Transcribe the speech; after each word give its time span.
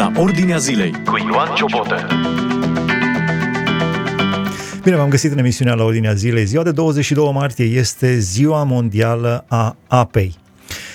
la 0.00 0.12
Ordinea 0.16 0.56
Zilei 0.56 0.92
cu 1.04 1.16
Ioan 1.16 1.54
Ciobotă. 1.54 2.06
Bine, 4.82 4.96
v-am 4.96 5.08
găsit 5.08 5.32
în 5.32 5.38
emisiunea 5.38 5.74
la 5.74 5.84
Ordinea 5.84 6.12
Zilei. 6.12 6.44
Ziua 6.44 6.62
de 6.62 6.70
22 6.70 7.32
martie 7.32 7.64
este 7.64 8.18
Ziua 8.18 8.64
Mondială 8.64 9.44
a 9.48 9.76
Apei. 9.86 10.34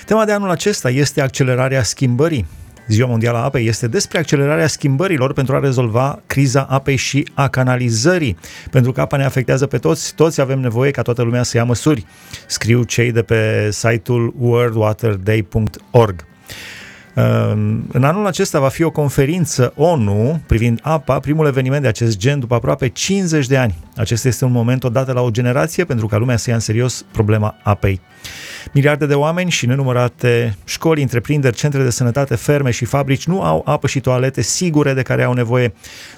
Tema 0.06 0.26
de 0.26 0.32
anul 0.32 0.50
acesta 0.50 0.90
este 0.90 1.22
accelerarea 1.22 1.84
schimbării. 1.84 2.46
Ziua 2.88 3.08
Mondială 3.08 3.38
a 3.38 3.44
Apei 3.44 3.68
este 3.68 3.88
despre 3.88 4.18
accelerarea 4.18 4.68
schimbărilor 4.68 5.34
pentru 5.34 5.56
a 5.56 5.60
rezolva 5.60 6.22
criza 6.26 6.62
apei 6.70 6.96
și 6.96 7.28
a 7.34 7.48
canalizării. 7.48 8.38
Pentru 8.72 8.92
că 8.92 9.02
apa 9.02 9.18
ne 9.18 9.26
afectează 9.26 9.66
pe 9.66 9.78
toți, 9.78 10.16
toți 10.16 10.42
avem 10.42 10.60
nevoie 10.60 10.92
ca 10.92 11.02
toată 11.02 11.22
lumea 11.22 11.44
să 11.44 11.58
ia 11.58 11.64
măsuri. 11.64 12.06
Scriu 12.48 12.84
cei 12.84 13.12
de 13.12 13.22
pe 13.22 13.70
site-ul 13.72 14.34
worldwaterday.org. 14.40 16.26
În 17.92 18.04
anul 18.04 18.26
acesta 18.26 18.60
va 18.60 18.68
fi 18.68 18.84
o 18.84 18.92
conferință 18.92 19.74
ONU 19.76 20.42
privind 20.48 20.80
apa, 20.84 21.20
primul 21.20 21.46
eveniment 21.46 21.82
de 21.82 21.88
acest 21.88 22.18
gen 22.18 22.40
după 22.40 22.56
aproape 22.56 22.88
50 22.88 23.48
de 23.48 23.58
ani. 23.58 23.76
Acesta 23.96 24.28
este 24.28 24.46
un 24.46 24.52
moment 24.52 24.84
odată 24.84 25.12
la 25.12 25.22
o 25.22 25.30
generație 25.30 25.86
pentru 25.86 26.08
ca 26.08 26.18
lumea 26.18 26.38
să 26.38 26.50
ia 26.50 26.56
în 26.56 26.62
serios 26.62 27.06
problema 27.12 27.56
apei. 27.64 28.02
Miliarde 28.74 29.06
de 29.06 29.14
oameni 29.14 29.50
și 29.50 29.66
nenumărate 29.66 30.58
școli, 30.66 31.02
întreprinderi, 31.02 31.56
centre 31.56 31.84
de 31.84 31.90
sănătate, 31.90 32.36
ferme 32.36 32.72
și 32.72 32.86
fabrici 32.86 33.28
nu 33.28 33.42
au 33.42 33.62
apă 33.66 33.88
și 33.88 34.00
toalete 34.00 34.42
sigure 34.42 34.94
de 34.94 35.02
care 35.02 35.24
au 35.24 35.34
nevoie. 35.34 35.74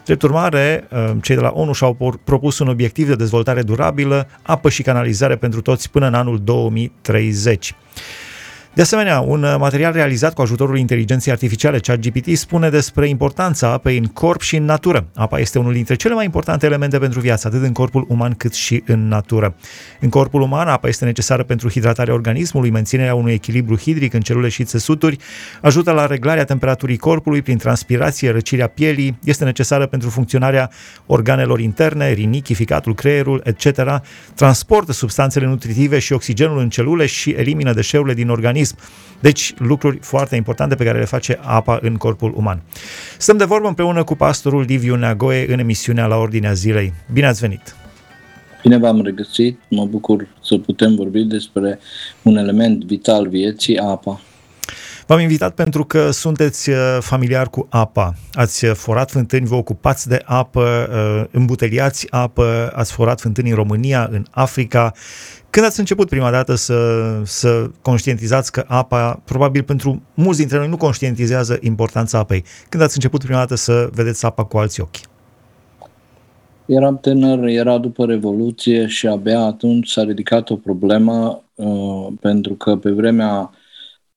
Drept 0.05 0.21
urmare, 0.21 0.88
cei 1.21 1.35
de 1.35 1.41
la 1.41 1.52
ONU 1.54 1.73
și-au 1.73 2.20
propus 2.23 2.59
un 2.59 2.68
obiectiv 2.68 3.07
de 3.07 3.16
dezvoltare 3.16 3.62
durabilă, 3.62 4.27
apă 4.41 4.70
și 4.70 4.82
canalizare 4.82 5.35
pentru 5.35 5.62
toți 5.62 5.91
până 5.91 6.07
în 6.07 6.13
anul 6.13 6.40
2030. 6.43 7.76
De 8.73 8.81
asemenea, 8.81 9.20
un 9.20 9.44
uh, 9.44 9.55
material 9.59 9.94
realizat 9.94 10.34
cu 10.34 10.41
ajutorul 10.41 10.77
inteligenței 10.77 11.31
artificiale 11.31 11.80
ChatGPT 11.80 12.38
spune 12.38 12.70
despre 12.70 13.07
importanța 13.07 13.71
apei 13.71 13.98
în 13.98 14.05
corp 14.05 14.41
și 14.41 14.55
în 14.55 14.66
natură. 14.66 15.07
Apa 15.15 15.40
este 15.40 15.60
unul 15.60 15.73
dintre 15.73 15.96
cele 15.96 16.13
mai 16.13 16.26
importante 16.26 16.65
elemente 16.65 16.98
pentru 16.98 17.20
viață, 17.20 17.48
atât 17.48 17.63
în 17.63 17.71
corpul 17.71 18.05
uman 18.07 18.34
cât 18.34 18.54
și 18.54 18.84
în 18.85 19.07
natură. 19.07 19.55
În 19.99 20.10
corpul 20.10 20.41
uman, 20.41 20.68
apa 20.68 20.88
este 20.88 21.05
necesară 21.05 21.43
pentru 21.43 21.70
hidratarea 21.70 22.13
organismului, 22.13 22.70
menținerea 22.70 23.15
unui 23.15 23.34
echilibru 23.34 23.77
hidric 23.77 24.13
în 24.13 24.21
celule 24.21 24.49
și 24.49 24.63
țesuturi, 24.63 25.18
ajută 25.62 25.91
la 25.91 26.05
reglarea 26.05 26.43
temperaturii 26.43 26.98
corpului 26.98 27.41
prin 27.41 27.57
transpirație, 27.57 28.32
răcirea 28.32 28.68
pielii, 28.68 29.20
este 29.23 29.43
necesară 29.43 29.85
pentru 29.85 30.10
funcționarea 30.10 30.70
organelor 31.05 31.60
interne, 31.60 32.12
rinichii, 32.12 32.55
ficatul, 32.55 32.95
creierul, 32.95 33.41
etc., 33.43 34.01
transportă 34.35 34.91
substanțele 34.91 35.45
nutritive 35.45 35.99
și 35.99 36.13
oxigenul 36.13 36.57
în 36.57 36.70
celule 36.70 37.05
și 37.05 37.29
elimină 37.29 37.73
deșeurile 37.73 38.13
din 38.13 38.29
organism 38.29 38.66
organism. 38.68 38.96
Deci, 39.20 39.54
lucruri 39.57 39.98
foarte 40.01 40.35
importante 40.35 40.76
pe 40.76 40.84
care 40.84 40.99
le 40.99 41.05
face 41.05 41.40
apa 41.41 41.79
în 41.82 41.96
corpul 41.96 42.34
uman. 42.35 42.62
Stăm 43.18 43.37
de 43.37 43.43
vorbă 43.46 43.68
împreună 43.68 44.04
cu 44.04 44.15
pastorul 44.15 44.62
Liviu 44.62 44.96
Neagoe 44.96 45.54
în 45.54 45.60
emisiunea 45.60 46.05
La 46.05 46.15
Ordinea 46.15 46.54
Zilei. 46.54 46.93
Bine 47.13 47.27
ați 47.27 47.40
venit! 47.40 47.76
Bine 48.62 48.77
v-am 48.77 49.01
regăsit, 49.01 49.60
mă 49.70 49.85
bucur 49.85 50.27
să 50.43 50.57
putem 50.57 50.95
vorbi 50.95 51.23
despre 51.23 51.79
un 52.21 52.38
element 52.38 52.84
vital 52.84 53.27
vieții, 53.27 53.77
apa. 53.77 54.21
V-am 55.08 55.20
invitat 55.20 55.54
pentru 55.54 55.86
că 55.86 56.12
sunteți 56.12 56.70
uh, 56.70 56.98
familiar 57.00 57.50
cu 57.50 57.68
apa. 57.70 58.13
Ați 58.34 58.66
uh, 58.66 58.72
forat 58.72 59.12
fântâni, 59.12 59.46
vă 59.46 59.55
ocupați 59.55 60.08
de 60.08 60.22
apă, 60.26 60.90
uh, 60.91 61.30
îmbuteliați 61.32 62.08
apă, 62.10 62.72
ați 62.76 62.91
forat 62.91 63.20
fântâni 63.20 63.50
în 63.50 63.55
România, 63.55 64.09
în 64.12 64.25
Africa 64.31 64.94
când 65.50 65.66
ați 65.66 65.80
început 65.80 66.09
prima 66.09 66.31
dată 66.31 66.56
să, 66.56 66.75
să 67.24 67.69
conștientizați 67.81 68.52
că 68.52 68.63
apa, 68.68 69.22
probabil 69.25 69.63
pentru 69.63 70.02
mulți 70.13 70.40
dintre 70.40 70.58
noi 70.58 70.68
nu 70.68 70.78
conștientizează 70.78 71.58
importanța 71.62 72.18
apei, 72.18 72.44
când 72.69 72.84
ați 72.84 72.96
început 72.96 73.24
prima 73.24 73.38
dată 73.38 73.56
să 73.56 73.90
vedeți 73.94 74.25
apa 74.25 74.44
cu 74.44 74.58
alți 74.58 74.81
ochi? 74.81 74.96
Eram 76.66 76.97
tânăr, 76.97 77.44
era 77.44 77.78
după 77.78 78.06
Revoluție 78.06 78.88
și 78.88 79.07
abia 79.07 79.40
atunci 79.40 79.90
s-a 79.90 80.03
ridicat 80.03 80.50
o 80.50 80.56
problemă 80.56 81.44
uh, 81.56 82.07
pentru 82.22 82.53
că 82.53 82.75
pe 82.75 82.91
vremea 82.91 83.51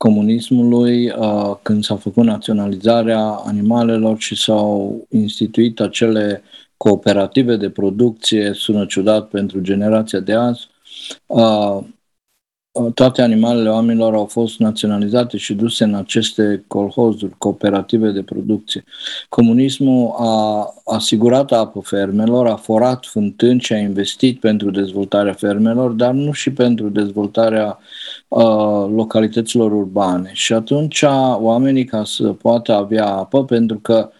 comunismului, 0.02 1.10
uh, 1.10 1.56
când 1.62 1.84
s-a 1.84 1.96
făcut 1.96 2.24
naționalizarea 2.24 3.20
animalelor 3.26 4.18
și 4.18 4.36
s-au 4.36 5.06
instituit 5.08 5.80
acele 5.80 6.42
cooperative 6.76 7.56
de 7.56 7.70
producție, 7.70 8.52
sună 8.54 8.86
ciudat 8.86 9.28
pentru 9.28 9.60
generația 9.60 10.20
de 10.20 10.32
azi, 10.32 10.68
toate 12.94 13.22
animalele 13.22 13.68
oamenilor 13.68 14.14
au 14.14 14.26
fost 14.26 14.58
naționalizate 14.58 15.36
și 15.36 15.54
duse 15.54 15.84
în 15.84 15.94
aceste 15.94 16.64
colhozuri, 16.66 17.34
cooperative 17.38 18.10
de 18.10 18.22
producție. 18.22 18.84
Comunismul 19.28 20.14
a 20.18 20.66
asigurat 20.84 21.52
apă 21.52 21.80
fermelor, 21.80 22.46
a 22.46 22.56
forat 22.56 23.04
fântâni 23.06 23.60
și 23.60 23.72
a 23.72 23.78
investit 23.78 24.40
pentru 24.40 24.70
dezvoltarea 24.70 25.32
fermelor, 25.32 25.90
dar 25.90 26.12
nu 26.12 26.32
și 26.32 26.52
pentru 26.52 26.88
dezvoltarea 26.88 27.78
uh, 28.28 28.86
localităților 28.94 29.72
urbane. 29.72 30.30
Și 30.32 30.52
atunci 30.52 31.02
oamenii, 31.38 31.84
ca 31.84 32.04
să 32.04 32.28
poată 32.28 32.72
avea 32.72 33.06
apă, 33.06 33.44
pentru 33.44 33.78
că 33.78 34.10
Uh, 34.12 34.19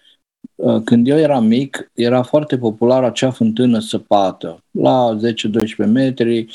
când 0.83 1.07
eu 1.07 1.17
eram 1.17 1.45
mic, 1.45 1.91
era 1.93 2.21
foarte 2.21 2.57
populară 2.57 3.05
acea 3.05 3.31
fântână 3.31 3.79
săpată, 3.79 4.63
la 4.71 5.17
10-12 5.85 5.87
metri, 5.87 6.45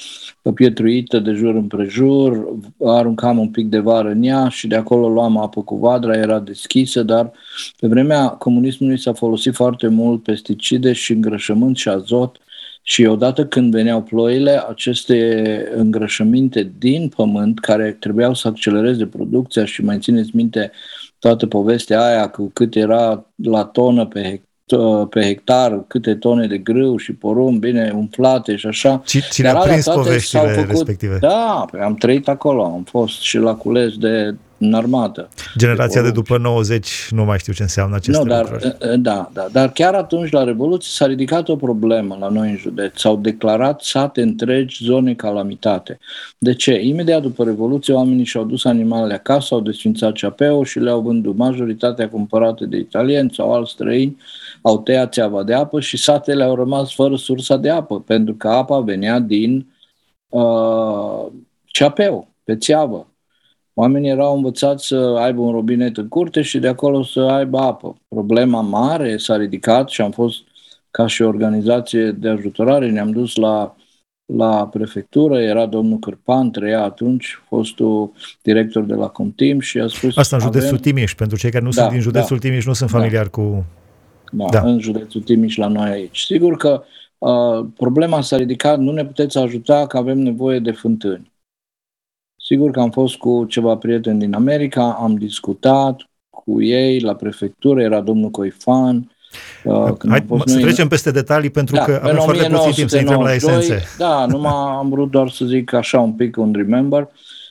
pietruită 0.54 1.18
de 1.18 1.32
jur 1.32 1.54
împrejur, 1.54 2.48
aruncam 2.84 3.38
un 3.38 3.48
pic 3.48 3.66
de 3.66 3.78
vară 3.78 4.08
în 4.08 4.22
ea 4.22 4.48
și 4.48 4.66
de 4.66 4.76
acolo 4.76 5.08
luam 5.08 5.38
apă 5.38 5.62
cu 5.62 5.76
vadra, 5.76 6.16
era 6.16 6.38
deschisă, 6.38 7.02
dar 7.02 7.32
pe 7.80 7.86
vremea 7.86 8.28
comunismului 8.28 8.98
s-a 8.98 9.12
folosit 9.12 9.54
foarte 9.54 9.88
mult 9.88 10.22
pesticide 10.22 10.92
și 10.92 11.12
îngrășământ 11.12 11.76
și 11.76 11.88
azot 11.88 12.40
și 12.88 13.04
odată 13.04 13.46
când 13.46 13.72
veneau 13.72 14.02
ploile, 14.02 14.62
aceste 14.68 15.72
îngrășăminte 15.74 16.72
din 16.78 17.08
pământ, 17.08 17.60
care 17.60 17.96
trebuiau 18.00 18.34
să 18.34 18.48
accelereze 18.48 19.06
producția 19.06 19.64
și 19.64 19.84
mai 19.84 19.98
țineți 19.98 20.30
minte, 20.32 20.70
toată 21.26 21.46
povestea 21.46 22.04
aia 22.04 22.28
cu 22.28 22.50
cât 22.52 22.74
era 22.74 23.26
la 23.36 23.64
tonă 23.64 24.06
pe 24.06 24.22
hectar 24.22 24.44
pe 25.10 25.20
hectar, 25.20 25.84
câte 25.86 26.14
tone 26.14 26.46
de 26.46 26.58
grâu 26.58 26.96
și 26.96 27.12
porumb, 27.12 27.60
bine, 27.60 27.92
umflate 27.94 28.56
și 28.56 28.66
așa. 28.66 29.02
Cine 29.30 29.48
a 29.48 29.56
prins 29.56 29.88
poveștile 29.88 30.40
făcut, 30.40 30.68
respective? 30.68 31.18
Da, 31.20 31.64
am 31.82 31.94
trăit 31.94 32.28
acolo, 32.28 32.64
am 32.64 32.82
fost 32.82 33.20
și 33.20 33.38
la 33.38 33.54
cules 33.54 33.96
de 33.96 34.34
în 34.58 34.74
armată. 34.74 35.28
Generația 35.56 36.00
de, 36.00 36.06
de 36.06 36.12
după 36.12 36.38
90 36.38 37.08
nu 37.10 37.24
mai 37.24 37.38
știu 37.38 37.52
ce 37.52 37.62
înseamnă 37.62 37.96
aceste 37.96 38.22
nu, 38.22 38.28
dar, 38.28 38.50
lucruri. 38.50 38.98
Da, 38.98 39.30
da, 39.32 39.46
dar 39.52 39.72
chiar 39.72 39.94
atunci 39.94 40.30
la 40.30 40.44
Revoluție 40.44 40.90
s-a 40.92 41.06
ridicat 41.06 41.48
o 41.48 41.56
problemă 41.56 42.16
la 42.20 42.28
noi 42.28 42.50
în 42.50 42.56
județ. 42.56 43.00
S-au 43.00 43.16
declarat 43.16 43.80
sate 43.80 44.22
întregi 44.22 44.84
zone 44.84 45.14
calamitate. 45.14 45.98
De 46.38 46.54
ce? 46.54 46.80
Imediat 46.80 47.22
după 47.22 47.44
Revoluție 47.44 47.94
oamenii 47.94 48.24
și-au 48.24 48.44
dus 48.44 48.64
animalele 48.64 49.14
acasă, 49.14 49.54
au 49.54 49.60
desfințat 49.60 50.12
ceapeul 50.12 50.64
și 50.64 50.78
le-au 50.78 51.00
vândut. 51.00 51.36
Majoritatea 51.36 52.08
cumpărate 52.08 52.64
de 52.64 52.76
italieni 52.76 53.30
sau 53.34 53.52
alți 53.52 53.72
străini 53.72 54.16
au 54.62 54.78
tăiat 54.78 55.12
țeava 55.12 55.42
de 55.42 55.54
apă 55.54 55.80
și 55.80 55.96
satele 55.96 56.44
au 56.44 56.54
rămas 56.54 56.94
fără 56.94 57.16
sursa 57.16 57.56
de 57.56 57.70
apă, 57.70 58.00
pentru 58.00 58.34
că 58.34 58.48
apa 58.48 58.80
venea 58.80 59.18
din 59.18 59.66
uh, 60.28 61.26
ceapeu, 61.64 62.28
pe 62.44 62.56
țeavă. 62.56 63.06
Oamenii 63.78 64.10
erau 64.10 64.36
învățați 64.36 64.86
să 64.86 64.96
aibă 65.18 65.40
un 65.40 65.52
robinet 65.52 65.96
în 65.96 66.08
curte 66.08 66.42
și 66.42 66.58
de 66.58 66.68
acolo 66.68 67.02
să 67.02 67.20
aibă 67.20 67.58
apă. 67.58 67.96
Problema 68.08 68.60
mare 68.60 69.16
s-a 69.16 69.36
ridicat 69.36 69.88
și 69.88 70.00
am 70.00 70.10
fost 70.10 70.36
ca 70.90 71.06
și 71.06 71.22
organizație 71.22 72.10
de 72.10 72.28
ajutorare, 72.28 72.90
ne-am 72.90 73.10
dus 73.10 73.34
la, 73.34 73.76
la 74.32 74.66
prefectură, 74.66 75.40
era 75.40 75.66
domnul 75.66 75.98
Cârpan, 75.98 76.50
trăia 76.50 76.82
atunci, 76.82 77.42
fostul 77.48 78.12
director 78.42 78.82
de 78.82 78.94
la 78.94 79.08
Contim 79.08 79.60
și 79.60 79.78
a 79.78 79.86
spus... 79.86 80.16
Asta 80.16 80.36
în 80.36 80.42
județul 80.42 80.68
avem... 80.68 80.80
Timiș, 80.80 81.14
pentru 81.14 81.38
cei 81.38 81.50
care 81.50 81.64
nu 81.64 81.70
da, 81.70 81.80
sunt 81.80 81.92
din 81.92 82.00
județul 82.00 82.36
da, 82.36 82.48
Timiș, 82.48 82.66
nu 82.66 82.72
sunt 82.72 82.90
familiar 82.90 83.24
da, 83.24 83.30
cu... 83.30 83.64
Da, 84.32 84.44
da, 84.50 84.60
în 84.60 84.80
județul 84.80 85.20
Timiș 85.20 85.56
la 85.56 85.66
noi 85.66 85.90
aici. 85.90 86.20
Sigur 86.20 86.56
că 86.56 86.82
uh, 87.18 87.66
problema 87.76 88.20
s-a 88.20 88.36
ridicat, 88.36 88.78
nu 88.78 88.92
ne 88.92 89.04
puteți 89.04 89.38
ajuta 89.38 89.86
că 89.86 89.96
avem 89.96 90.18
nevoie 90.18 90.58
de 90.58 90.70
fântâni. 90.70 91.34
Sigur 92.48 92.70
că 92.70 92.80
am 92.80 92.90
fost 92.90 93.16
cu 93.16 93.44
ceva 93.48 93.76
prieteni 93.76 94.18
din 94.18 94.34
America, 94.34 94.96
am 95.00 95.16
discutat 95.16 96.00
cu 96.30 96.62
ei 96.62 97.00
la 97.00 97.14
prefectură, 97.14 97.82
era 97.82 98.00
domnul 98.00 98.30
Coifan, 98.30 99.10
uh, 99.64 99.92
când 99.98 100.12
Hai, 100.12 100.24
să 100.44 100.54
noi... 100.54 100.62
trecem 100.62 100.88
peste 100.88 101.10
detalii 101.10 101.50
pentru 101.50 101.74
da, 101.74 101.84
că 101.84 102.00
avem 102.02 102.16
foarte 102.16 102.48
puțin 102.48 102.72
timp 102.72 102.88
să 102.88 102.98
intrăm 102.98 103.22
la 103.22 103.34
esențe. 103.34 103.82
Da, 103.98 104.26
numai 104.26 104.52
am 104.52 104.88
vrut 104.88 105.10
doar 105.10 105.28
să 105.28 105.44
zic 105.44 105.72
așa 105.72 106.00
un 106.00 106.12
pic 106.12 106.36
un 106.36 106.52
remember 106.52 107.08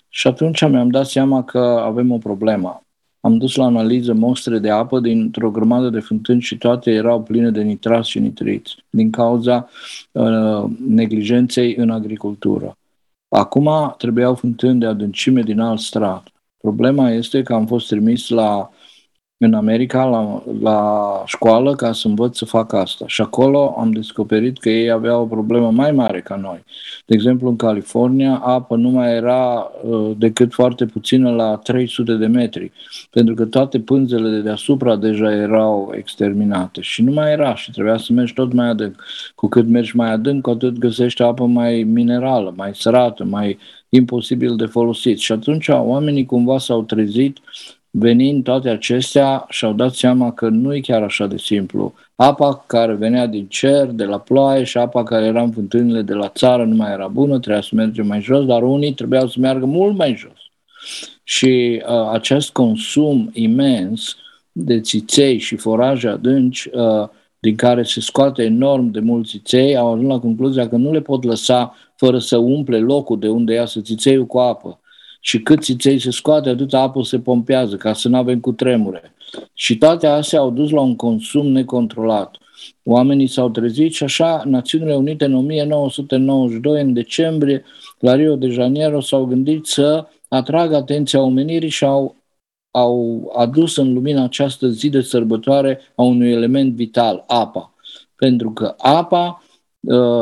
și 0.10 0.28
atunci 0.28 0.68
mi-am 0.68 0.90
dat 0.90 1.06
seama 1.06 1.44
că 1.44 1.82
avem 1.86 2.12
o 2.12 2.18
problemă. 2.18 2.84
Am 3.20 3.38
dus 3.38 3.56
la 3.56 3.66
analiză 3.66 4.14
mostre 4.14 4.60
de 4.60 4.70
apă 4.70 5.00
dintr-o 5.00 5.52
grămadă 5.52 5.90
de 5.90 6.00
fântâni 6.00 6.42
și 6.42 6.58
toate 6.58 6.92
erau 6.92 7.22
pline 7.22 7.50
de 7.50 7.62
nitrați 7.62 8.10
și 8.10 8.20
nitriți 8.20 8.76
din 8.90 9.10
cauza 9.10 9.70
uh, 10.12 10.64
neglijenței 10.88 11.76
în 11.76 11.90
agricultură. 11.90 12.78
Acum 13.30 13.94
trebuiau 13.98 14.36
fântâni 14.36 14.80
de 14.80 14.86
adâncime 14.86 15.42
din 15.42 15.60
alt 15.60 15.80
strat. 15.80 16.28
Problema 16.58 17.10
este 17.10 17.44
că 17.44 17.54
am 17.54 17.66
fost 17.68 17.88
trimis 17.88 18.30
la 18.30 18.70
în 19.46 19.54
America 19.54 20.04
la, 20.04 20.44
la 20.62 21.24
școală 21.26 21.76
ca 21.76 21.92
să 21.92 22.08
învăț 22.08 22.38
să 22.38 22.46
fac 22.46 22.74
asta. 22.74 23.06
Și 23.08 23.22
acolo 23.22 23.76
am 23.78 23.92
descoperit 23.92 24.58
că 24.58 24.70
ei 24.70 24.92
aveau 24.92 25.22
o 25.22 25.26
problemă 25.26 25.72
mai 25.72 25.92
mare 25.92 26.22
ca 26.22 26.36
noi. 26.36 26.64
De 27.06 27.14
exemplu, 27.14 27.50
în 27.50 27.56
California, 27.56 28.42
apa 28.44 28.76
nu 28.76 28.90
mai 28.90 29.16
era 29.16 29.72
uh, 29.84 30.12
decât 30.18 30.54
foarte 30.54 30.86
puțină 30.86 31.32
la 31.32 31.56
300 31.56 32.16
de 32.16 32.26
metri, 32.26 32.72
pentru 33.10 33.34
că 33.34 33.46
toate 33.46 33.80
pânzele 33.80 34.30
de 34.30 34.40
deasupra 34.40 34.96
deja 34.96 35.32
erau 35.32 35.94
exterminate 35.98 36.82
și 36.82 37.02
nu 37.02 37.12
mai 37.12 37.32
era 37.32 37.56
și 37.56 37.72
trebuia 37.72 37.98
să 37.98 38.14
mergi 38.14 38.34
tot 38.34 38.54
mai 38.54 38.68
adânc. 38.68 39.04
Cu 39.36 39.48
cât 39.48 39.68
mergi 39.68 39.96
mai 39.96 40.12
adânc, 40.12 40.42
cu 40.42 40.50
atât 40.50 40.78
găsești 40.78 41.22
apă 41.22 41.46
mai 41.46 41.84
minerală, 41.84 42.54
mai 42.56 42.72
sărată, 42.76 43.24
mai 43.24 43.58
imposibil 43.90 44.56
de 44.56 44.66
folosit. 44.66 45.20
Și 45.20 45.32
atunci 45.32 45.68
oamenii 45.68 46.26
cumva 46.26 46.58
s-au 46.58 46.84
trezit 46.84 47.40
venind 47.98 48.44
toate 48.44 48.70
acestea 48.70 49.46
și-au 49.50 49.74
dat 49.74 49.94
seama 49.94 50.32
că 50.32 50.50
nu 50.50 50.76
e 50.76 50.80
chiar 50.80 51.04
așa 51.04 51.28
de 51.28 51.38
simplu. 51.38 51.94
Apa 52.16 52.64
care 52.68 52.94
venea 52.94 53.28
din 53.28 53.48
cer, 53.48 53.86
de 53.86 54.04
la 54.04 54.20
ploaie 54.20 54.64
și 54.64 54.78
apa 54.78 55.04
care 55.04 55.26
era 55.26 55.42
în 55.42 55.52
fântânile 55.52 56.02
de 56.02 56.14
la 56.14 56.30
țară 56.30 56.66
nu 56.66 56.76
mai 56.76 56.92
era 56.92 57.08
bună, 57.08 57.40
trebuia 57.40 57.62
să 57.62 57.70
mergem 57.74 58.08
mai 58.08 58.22
jos, 58.22 58.46
dar 58.46 58.64
unii 58.64 58.94
trebuiau 58.94 59.28
să 59.28 59.40
meargă 59.40 59.66
mult 59.66 59.98
mai 59.98 60.16
jos. 60.16 60.38
Și 61.24 61.82
uh, 61.88 62.10
acest 62.12 62.52
consum 62.52 63.30
imens 63.34 64.16
de 64.52 64.80
țiței 64.80 65.38
și 65.38 65.56
foraje 65.56 66.08
adânci, 66.08 66.70
uh, 66.74 67.08
din 67.40 67.56
care 67.56 67.84
se 67.84 68.00
scoate 68.00 68.44
enorm 68.44 68.92
de 68.92 69.00
mulți 69.00 69.30
țiței, 69.30 69.78
au 69.78 69.94
ajuns 69.94 70.08
la 70.08 70.20
concluzia 70.20 70.70
că 70.70 70.76
nu 70.76 70.92
le 70.92 71.02
pot 71.02 71.24
lăsa 71.24 71.76
fără 71.96 72.20
să 72.20 72.38
umple 72.38 72.80
locul 72.80 73.20
de 73.20 73.28
unde 73.28 73.54
iasă 73.54 73.82
țițeiul 73.82 74.26
cu 74.26 74.38
apă 74.38 74.80
și 75.26 75.42
cât 75.42 75.64
țiței 75.64 76.00
se 76.00 76.12
scoate, 76.12 76.50
atâta 76.50 76.80
apă 76.80 77.04
se 77.04 77.20
pompează, 77.20 77.76
ca 77.76 77.94
să 77.94 78.10
nu 78.10 78.18
avem 78.18 78.40
cu 78.40 78.52
tremure. 78.52 79.14
Și 79.54 79.78
toate 79.78 80.08
astea 80.08 80.40
au 80.40 80.52
dus 80.52 80.70
la 80.70 80.82
un 80.82 80.96
consum 80.96 81.48
necontrolat. 81.48 82.38
Oamenii 82.84 83.28
s-au 83.28 83.50
trezit 83.50 83.94
și 83.94 84.04
așa 84.04 84.44
Națiunile 84.46 84.96
Unite 84.96 85.26
în 85.26 85.34
1992, 85.34 86.82
în 86.82 86.94
decembrie, 86.94 87.64
la 88.00 88.16
Rio 88.16 88.36
de 88.36 88.48
Janeiro, 88.48 89.00
s-au 89.00 89.26
gândit 89.26 89.66
să 89.66 90.08
atragă 90.28 90.76
atenția 90.76 91.22
omenirii 91.22 91.70
și 91.70 91.84
au, 91.84 92.16
au 92.72 93.32
adus 93.38 93.78
în 93.78 93.94
lumina 93.94 94.24
această 94.24 94.68
zi 94.68 94.90
de 94.90 95.02
sărbătoare 95.02 95.80
a 95.96 96.04
unui 96.04 96.32
element 96.32 96.74
vital, 96.74 97.24
apa. 97.28 97.74
Pentru 98.16 98.52
că 98.52 98.76
apa 98.78 99.40
Uh, 99.40 99.45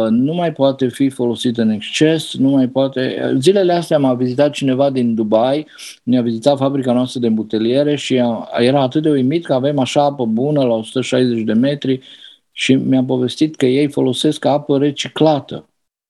nu 0.09 0.33
mai 0.33 0.53
poate 0.53 0.87
fi 0.87 1.09
folosit 1.09 1.57
în 1.57 1.69
exces, 1.69 2.33
nu 2.33 2.49
mai 2.49 2.67
poate... 2.67 3.33
Zilele 3.39 3.73
astea 3.73 3.99
m-a 3.99 4.13
vizitat 4.13 4.51
cineva 4.51 4.89
din 4.89 5.15
Dubai, 5.15 5.67
ne-a 6.03 6.21
vizitat 6.21 6.57
fabrica 6.57 6.93
noastră 6.93 7.19
de 7.19 7.29
buteliere 7.29 7.95
și 7.95 8.21
era 8.57 8.81
atât 8.81 9.01
de 9.01 9.09
uimit 9.09 9.45
că 9.45 9.53
avem 9.53 9.79
așa 9.79 10.03
apă 10.03 10.25
bună 10.25 10.63
la 10.63 10.73
160 10.73 11.41
de 11.41 11.53
metri 11.53 11.99
și 12.51 12.73
mi-a 12.73 13.03
povestit 13.03 13.55
că 13.55 13.65
ei 13.65 13.89
folosesc 13.89 14.45
apă 14.45 14.77
reciclată. 14.77 15.69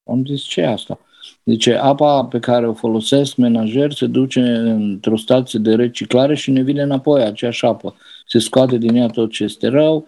Am 0.10 0.26
zis, 0.26 0.42
ce 0.42 0.62
e 0.62 0.68
asta? 0.68 1.00
Zice, 1.46 1.76
apa 1.76 2.26
pe 2.26 2.40
care 2.40 2.68
o 2.68 2.74
folosesc 2.74 3.36
menajer 3.36 3.92
se 3.92 4.06
duce 4.06 4.40
într-o 4.40 5.18
stație 5.18 5.60
de 5.60 5.76
reciclare 5.76 6.36
și 6.36 6.52
ne 6.52 6.62
vine 6.62 6.82
înapoi 6.82 7.24
aceeași 7.24 7.66
apă. 7.66 7.96
Se 8.28 8.40
scoate 8.40 8.78
din 8.78 8.96
ea 8.96 9.08
tot 9.08 9.32
ce 9.32 9.44
este 9.44 9.68
rău, 9.68 10.08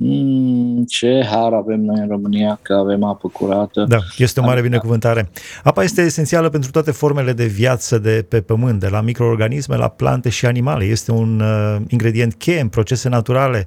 Mm, 0.00 0.84
ce 0.84 1.26
har 1.30 1.52
avem 1.52 1.80
noi 1.80 2.00
în 2.00 2.08
România 2.08 2.58
că 2.62 2.74
avem 2.74 3.04
apă 3.04 3.28
curată. 3.28 3.84
Da, 3.88 3.98
este 4.16 4.40
o 4.40 4.44
mare 4.44 4.60
binecuvântare. 4.60 5.30
Apa 5.62 5.82
este 5.82 6.02
esențială 6.02 6.48
pentru 6.48 6.70
toate 6.70 6.90
formele 6.90 7.32
de 7.32 7.44
viață 7.44 7.98
de 7.98 8.24
pe 8.28 8.40
pământ, 8.40 8.80
de 8.80 8.88
la 8.88 9.00
microorganisme 9.00 9.76
la 9.76 9.88
plante 9.88 10.28
și 10.28 10.46
animale. 10.46 10.84
Este 10.84 11.12
un 11.12 11.40
uh, 11.40 11.76
ingredient 11.88 12.34
cheie 12.34 12.60
în 12.60 12.68
procese 12.68 13.08
naturale 13.08 13.66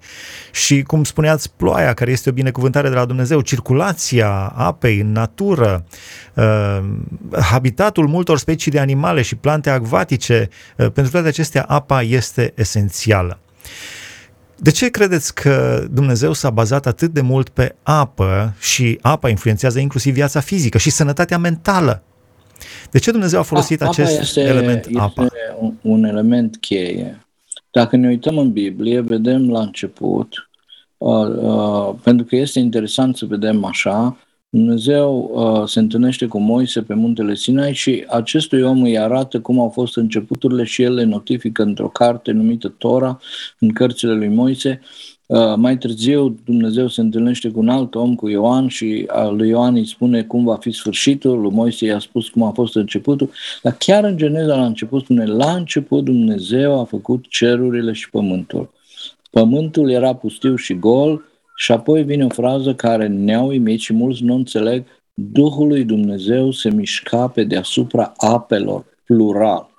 și, 0.52 0.82
cum 0.82 1.04
spuneați, 1.04 1.54
ploaia, 1.56 1.94
care 1.94 2.12
este 2.12 2.30
o 2.30 2.34
binecuvântare 2.34 2.90
de 2.90 2.96
la 2.96 3.06
Dumnezeu, 3.06 3.42
circulația 3.42 4.54
apei 4.56 5.00
în 5.00 5.12
natură, 5.12 5.86
uh, 6.34 6.80
habitatul 7.42 8.08
multor 8.08 8.38
specii 8.38 8.72
de 8.72 8.80
animale 8.80 9.22
și 9.22 9.36
plante 9.36 9.70
acvatice, 9.70 10.50
uh, 10.78 10.92
pentru 10.92 11.12
toate 11.12 11.28
acestea 11.28 11.66
apa 11.68 12.02
este 12.02 12.54
esențială. 12.56 13.40
De 14.64 14.72
ce 14.72 14.90
credeți 14.90 15.36
că 15.36 15.86
Dumnezeu 15.92 16.34
s-a 16.34 16.50
bazat 16.50 16.86
atât 16.86 17.14
de 17.14 17.22
mult 17.22 17.50
pe 17.50 17.76
apă 17.84 18.54
și 18.60 18.98
apa 19.02 19.30
influențează 19.30 19.80
inclusiv 19.80 20.14
viața 20.14 20.40
fizică 20.40 20.78
și 20.78 20.90
sănătatea 20.90 21.38
mentală? 21.38 22.04
De 22.92 23.00
ce 23.00 23.12
Dumnezeu 23.12 23.40
a 23.40 23.44
folosit 23.44 23.82
a, 23.82 23.88
acest 23.88 24.20
este, 24.20 24.42
element 24.42 24.86
este 24.86 25.00
apa? 25.00 25.28
Un, 25.60 25.74
un 25.82 26.04
element 26.04 26.58
cheie. 26.58 27.26
Dacă 27.72 27.96
ne 27.96 28.08
uităm 28.08 28.38
în 28.38 28.52
Biblie, 28.52 29.00
vedem 29.00 29.52
la 29.52 29.60
început, 29.60 30.50
uh, 30.98 31.28
uh, 31.28 31.96
pentru 32.04 32.26
că 32.26 32.36
este 32.36 32.60
interesant 32.60 33.18
să 33.18 33.26
vedem 33.26 33.66
așa, 33.66 34.18
Dumnezeu 34.54 35.32
uh, 35.34 35.68
se 35.68 35.80
întâlnește 35.80 36.26
cu 36.26 36.40
Moise 36.40 36.82
pe 36.82 36.94
muntele 36.94 37.36
Sinai 37.36 37.74
și 37.74 38.06
acestui 38.08 38.62
om 38.62 38.82
îi 38.82 39.00
arată 39.00 39.40
cum 39.40 39.60
au 39.60 39.70
fost 39.70 39.98
începuturile 39.98 40.64
și 40.64 40.82
el 40.82 40.94
le 40.94 41.04
notifică 41.04 41.64
într-o 41.64 41.88
carte 41.88 42.32
numită 42.32 42.68
Tora, 42.68 43.20
în 43.60 43.70
cărțile 43.70 44.14
lui 44.14 44.28
Moise. 44.28 44.82
Uh, 45.26 45.54
mai 45.56 45.78
târziu 45.78 46.38
Dumnezeu 46.46 46.88
se 46.88 47.02
întâlnește 47.02 47.50
cu 47.50 47.60
un 47.60 47.70
alt 47.70 47.96
om, 47.96 48.16
cu 48.16 48.30
Ioan, 48.30 48.68
și 48.68 49.08
uh, 49.16 49.32
lui 49.32 49.50
Ioan 49.50 49.76
îi 49.76 49.88
spune 49.88 50.24
cum 50.24 50.44
va 50.44 50.56
fi 50.56 50.72
sfârșitul, 50.72 51.40
lui 51.40 51.52
Moise 51.52 51.86
i-a 51.86 52.00
spus 52.00 52.30
cum 52.30 52.44
a 52.44 52.52
fost 52.52 52.76
începutul, 52.76 53.30
dar 53.62 53.76
chiar 53.80 54.04
în 54.04 54.18
Geneza 54.18 54.56
la 54.56 54.66
început 54.66 55.04
spune, 55.04 55.26
la 55.26 55.52
început 55.52 56.04
Dumnezeu 56.04 56.80
a 56.80 56.84
făcut 56.84 57.26
cerurile 57.28 57.92
și 57.92 58.10
pământul. 58.10 58.70
Pământul 59.30 59.92
era 59.92 60.16
pustiu 60.16 60.56
și 60.56 60.74
gol, 60.74 61.31
și 61.62 61.72
apoi 61.72 62.04
vine 62.04 62.26
o 62.26 62.30
frază 62.30 62.76
care 62.76 63.08
ne-a 63.08 63.42
uimit 63.42 63.80
și 63.80 63.94
mulți 63.94 64.24
nu 64.24 64.34
înțeleg, 64.34 64.86
Duhul 65.14 65.68
lui 65.68 65.84
Dumnezeu 65.84 66.52
se 66.52 66.70
mișca 66.70 67.28
pe 67.28 67.44
deasupra 67.44 68.14
apelor, 68.18 68.86
plural. 69.06 69.70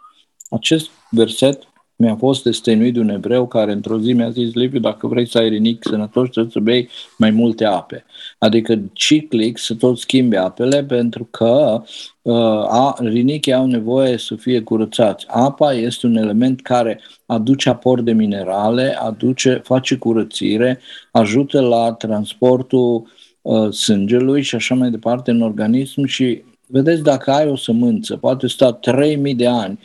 Acest 0.51 0.91
verset 1.11 1.72
mi-a 1.97 2.17
fost 2.17 2.43
destăinuit 2.43 2.95
de 2.95 3.01
un 3.01 3.09
evreu 3.09 3.47
care 3.47 3.73
într-o 3.73 3.99
zi 3.99 4.13
mi-a 4.13 4.31
zis, 4.31 4.55
Liviu, 4.55 4.81
dacă 4.81 5.07
vrei 5.07 5.27
să 5.27 5.39
ai 5.39 5.49
rinic 5.49 5.85
sănătos, 5.89 6.29
trebuie 6.29 6.53
să 6.53 6.61
bei 6.61 6.89
mai 7.19 7.31
multe 7.31 7.65
ape. 7.65 8.05
Adică 8.39 8.81
ciclic 8.93 9.59
să 9.59 9.75
tot 9.75 9.99
schimbi 9.99 10.37
apele 10.37 10.85
pentru 10.85 11.29
că 11.31 11.83
uh, 12.23 12.35
a, 12.69 12.97
rinichii 12.99 13.53
au 13.53 13.67
nevoie 13.67 14.19
să 14.19 14.35
fie 14.35 14.61
curățați. 14.61 15.27
Apa 15.29 15.73
este 15.73 16.07
un 16.07 16.17
element 16.17 16.61
care 16.61 17.01
aduce 17.27 17.69
aport 17.69 18.05
de 18.05 18.13
minerale, 18.13 18.97
aduce, 19.01 19.61
face 19.65 19.97
curățire, 19.97 20.81
ajută 21.11 21.61
la 21.61 21.93
transportul 21.93 23.07
uh, 23.43 23.73
sângelui 23.73 24.43
și 24.43 24.55
așa 24.55 24.75
mai 24.75 24.91
departe 24.91 25.31
în 25.31 25.43
organism 25.43 26.05
și 26.05 26.43
vedeți 26.67 27.03
dacă 27.03 27.31
ai 27.31 27.49
o 27.49 27.57
sămânță, 27.57 28.17
poate 28.17 28.47
sta 28.47 28.73
3000 28.73 29.35
de 29.35 29.47
ani, 29.47 29.79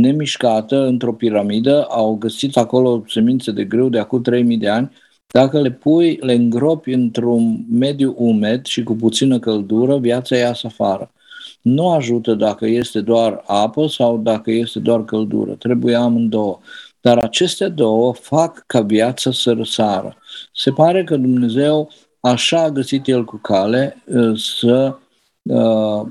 nemișcată 0.00 0.86
într-o 0.86 1.12
piramidă, 1.12 1.84
au 1.84 2.14
găsit 2.14 2.56
acolo 2.56 3.04
semințe 3.06 3.50
de 3.50 3.64
grâu 3.64 3.88
de 3.88 3.98
acum 3.98 4.22
3000 4.22 4.56
de 4.56 4.68
ani, 4.68 4.90
dacă 5.26 5.60
le 5.60 5.70
pui, 5.70 6.18
le 6.20 6.32
îngropi 6.32 6.92
într-un 6.92 7.64
mediu 7.70 8.14
umed 8.18 8.64
și 8.64 8.82
cu 8.82 8.94
puțină 8.94 9.38
căldură, 9.38 9.98
viața 9.98 10.36
iasă 10.36 10.66
afară. 10.66 11.12
Nu 11.62 11.90
ajută 11.90 12.34
dacă 12.34 12.66
este 12.66 13.00
doar 13.00 13.42
apă 13.46 13.86
sau 13.86 14.18
dacă 14.18 14.50
este 14.50 14.78
doar 14.78 15.04
căldură. 15.04 15.52
Trebuie 15.54 15.94
amândouă. 15.94 16.58
Dar 17.00 17.18
aceste 17.18 17.68
două 17.68 18.14
fac 18.14 18.64
ca 18.66 18.80
viața 18.80 19.30
să 19.32 19.52
răsară. 19.52 20.16
Se 20.52 20.70
pare 20.70 21.04
că 21.04 21.16
Dumnezeu 21.16 21.90
așa 22.20 22.62
a 22.62 22.70
găsit 22.70 23.06
El 23.06 23.24
cu 23.24 23.36
cale 23.36 24.02
uh, 24.06 24.38
să 24.38 24.96
uh, 25.42 26.06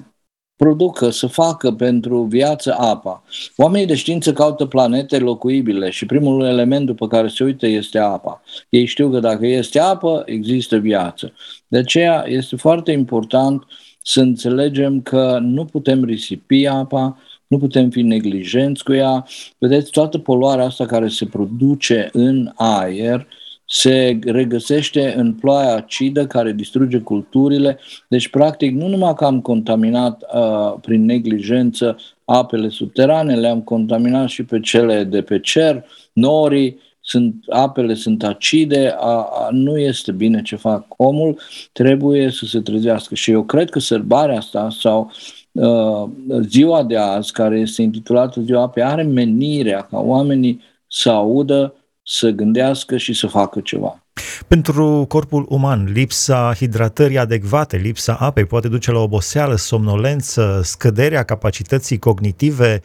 producă, 0.58 1.10
să 1.10 1.28
facă 1.28 1.72
pentru 1.72 2.22
viață 2.22 2.76
apa. 2.78 3.24
Oamenii 3.56 3.88
de 3.88 3.96
știință 3.96 4.34
caută 4.34 4.66
planete 4.66 5.18
locuibile 5.18 5.90
și 5.90 6.06
primul 6.06 6.46
element 6.46 6.86
după 6.86 7.08
care 7.08 7.28
se 7.28 7.44
uită 7.44 7.68
este 7.68 8.00
apa. 8.00 8.42
Ei 8.70 8.86
știu 8.86 9.10
că 9.10 9.20
dacă 9.20 9.46
este 9.46 9.80
apă, 9.80 10.24
există 10.26 10.78
viață. 10.78 11.34
De 11.68 11.78
aceea 11.78 12.24
este 12.28 12.56
foarte 12.56 12.92
important 12.92 13.64
să 14.02 14.22
înțelegem 14.22 15.02
că 15.02 15.40
nu 15.42 15.66
putem 15.66 16.04
risipi 16.04 16.68
apa, 16.68 17.18
nu 17.48 17.58
putem 17.58 17.90
fi 17.90 18.02
neglijenți 18.02 18.84
cu 18.84 18.94
ea. 18.94 19.26
Vedeți, 19.58 19.92
toată 19.92 20.18
poluarea 20.18 20.66
asta 20.66 20.86
care 20.86 21.08
se 21.08 21.26
produce 21.26 22.10
în 22.14 22.52
aer 22.56 23.28
se 23.70 24.20
regăsește 24.26 25.14
în 25.18 25.34
ploaia 25.34 25.76
acidă 25.76 26.28
care 26.28 26.52
distruge 26.52 27.00
culturile. 27.00 27.80
Deci, 28.08 28.30
practic, 28.30 28.76
nu 28.76 28.88
numai 28.88 29.14
că 29.14 29.26
am 29.26 29.42
contaminat 29.42 30.24
uh, 30.34 30.74
prin 30.82 31.06
neglijență 31.06 31.98
apele 32.26 32.70
subterane, 32.70 33.36
le-am 33.36 33.62
contaminat 33.62 34.28
și 34.28 34.44
pe 34.44 34.60
cele 34.60 35.04
de 35.04 35.22
pe 35.22 35.40
cer, 35.40 35.86
norii, 36.14 36.80
sunt, 37.02 37.36
apele 37.50 37.94
sunt 37.94 38.24
acide, 38.24 38.96
a, 38.98 39.28
a, 39.32 39.48
nu 39.52 39.78
este 39.78 40.12
bine 40.12 40.42
ce 40.42 40.56
fac 40.56 40.86
omul, 40.98 41.40
trebuie 41.72 42.30
să 42.30 42.46
se 42.46 42.60
trezească. 42.60 43.16
Și 43.16 43.32
eu 43.32 43.44
cred 43.44 43.70
că 43.70 43.80
sărbarea 43.80 44.38
asta 44.38 44.70
sau 44.80 45.12
uh, 45.52 46.10
ziua 46.42 46.84
de 46.84 46.98
azi, 46.98 47.32
care 47.32 47.60
este 47.60 47.82
intitulată 47.82 48.42
Ziua 48.42 48.62
Apei, 48.62 48.84
are 48.84 49.04
menirea 49.04 49.82
ca 49.82 50.00
oamenii 50.00 50.62
să 50.88 51.10
audă 51.10 51.74
să 52.10 52.30
gândească 52.30 52.98
și 52.98 53.14
să 53.14 53.28
facă 53.28 53.60
ceva. 53.60 54.02
Pentru 54.48 55.06
corpul 55.08 55.46
uman, 55.50 55.90
lipsa 55.94 56.54
hidratării 56.56 57.18
adecvate, 57.18 57.78
lipsa 57.78 58.14
apei 58.14 58.46
poate 58.46 58.68
duce 58.68 58.92
la 58.92 59.00
oboseală, 59.00 59.56
somnolență, 59.56 60.62
scăderea 60.64 61.24
capacității 61.24 61.98
cognitive 61.98 62.82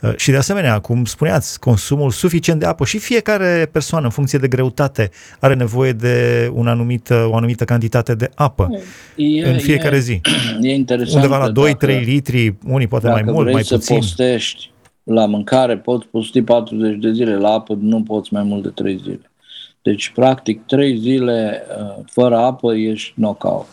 uh, 0.00 0.12
și 0.16 0.30
de 0.30 0.36
asemenea, 0.36 0.78
cum 0.78 1.04
spuneați, 1.04 1.60
consumul 1.60 2.10
suficient 2.10 2.60
de 2.60 2.66
apă 2.66 2.84
și 2.84 2.98
fiecare 2.98 3.68
persoană 3.72 4.04
în 4.04 4.10
funcție 4.10 4.38
de 4.38 4.48
greutate 4.48 5.10
are 5.38 5.54
nevoie 5.54 5.92
de 5.92 6.50
un 6.52 6.66
anumit, 6.66 7.10
o 7.10 7.34
anumită 7.36 7.64
cantitate 7.64 8.14
de 8.14 8.30
apă 8.34 8.68
e, 9.16 9.48
în 9.48 9.58
fiecare 9.58 9.96
e, 9.96 10.00
zi. 10.00 10.20
E 10.60 10.74
interesant. 10.74 11.14
Undeva 11.14 11.46
la 11.46 11.74
2-3 12.00 12.04
litri, 12.04 12.54
unii 12.66 12.86
poate 12.86 13.08
mai 13.08 13.22
mult, 13.22 13.52
mai 13.52 13.64
să 13.64 13.74
puțin. 13.74 13.96
postești 13.96 14.70
la 15.02 15.26
mâncare 15.26 15.78
poți 15.78 16.06
posti 16.06 16.42
40 16.42 16.98
de 16.98 17.12
zile, 17.12 17.36
la 17.36 17.52
apă 17.52 17.74
nu 17.80 18.02
poți 18.02 18.32
mai 18.32 18.42
mult 18.42 18.62
de 18.62 18.68
3 18.68 18.96
zile. 18.96 19.30
Deci, 19.82 20.10
practic, 20.14 20.66
3 20.66 20.98
zile 20.98 21.62
uh, 21.78 22.04
fără 22.06 22.36
apă 22.36 22.74
ești 22.74 23.12
knockout. 23.14 23.66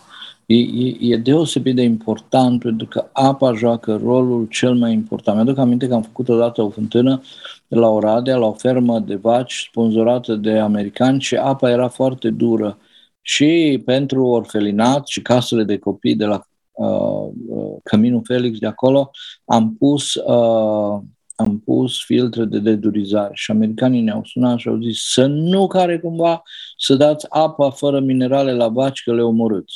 E, 0.45 0.55
e, 0.55 0.97
e 0.99 1.17
deosebit 1.17 1.75
de 1.75 1.81
important 1.81 2.59
pentru 2.59 2.87
că 2.87 3.09
apa 3.11 3.53
joacă 3.53 3.99
rolul 4.03 4.45
cel 4.45 4.73
mai 4.73 4.93
important. 4.93 5.35
Mi-aduc 5.35 5.57
aminte 5.57 5.87
că 5.87 5.93
am 5.93 6.01
făcut 6.01 6.29
odată 6.29 6.61
o 6.61 6.69
fântână 6.69 7.21
la 7.67 7.87
Oradea, 7.87 8.37
la 8.37 8.45
o 8.45 8.53
fermă 8.53 8.99
de 8.99 9.15
vaci 9.15 9.67
sponsorată 9.69 10.35
de 10.35 10.59
americani 10.59 11.21
și 11.21 11.35
apa 11.35 11.69
era 11.69 11.87
foarte 11.87 12.29
dură. 12.29 12.77
Și 13.21 13.81
pentru 13.85 14.25
orfelinat 14.25 15.07
și 15.07 15.21
casele 15.21 15.63
de 15.63 15.77
copii 15.77 16.15
de 16.15 16.25
la 16.25 16.41
uh, 16.71 17.31
uh 17.47 17.77
Căminul 17.83 18.21
Felix 18.25 18.59
de 18.59 18.67
acolo 18.67 19.11
am 19.45 19.75
pus 19.75 20.13
uh, 20.15 20.99
am 21.39 21.59
pus 21.59 22.03
filtre 22.03 22.45
de 22.45 22.59
dedurizare 22.59 23.31
și 23.33 23.51
americanii 23.51 24.01
ne-au 24.01 24.23
sunat 24.23 24.57
și 24.57 24.67
au 24.67 24.81
zis 24.81 25.01
să 25.11 25.25
nu 25.25 25.67
care 25.67 25.99
cumva 25.99 26.41
să 26.77 26.95
dați 26.95 27.25
apa 27.29 27.69
fără 27.69 27.99
minerale 27.99 28.53
la 28.53 28.67
vaci 28.67 29.03
că 29.03 29.13
le 29.13 29.21
omorâți. 29.21 29.75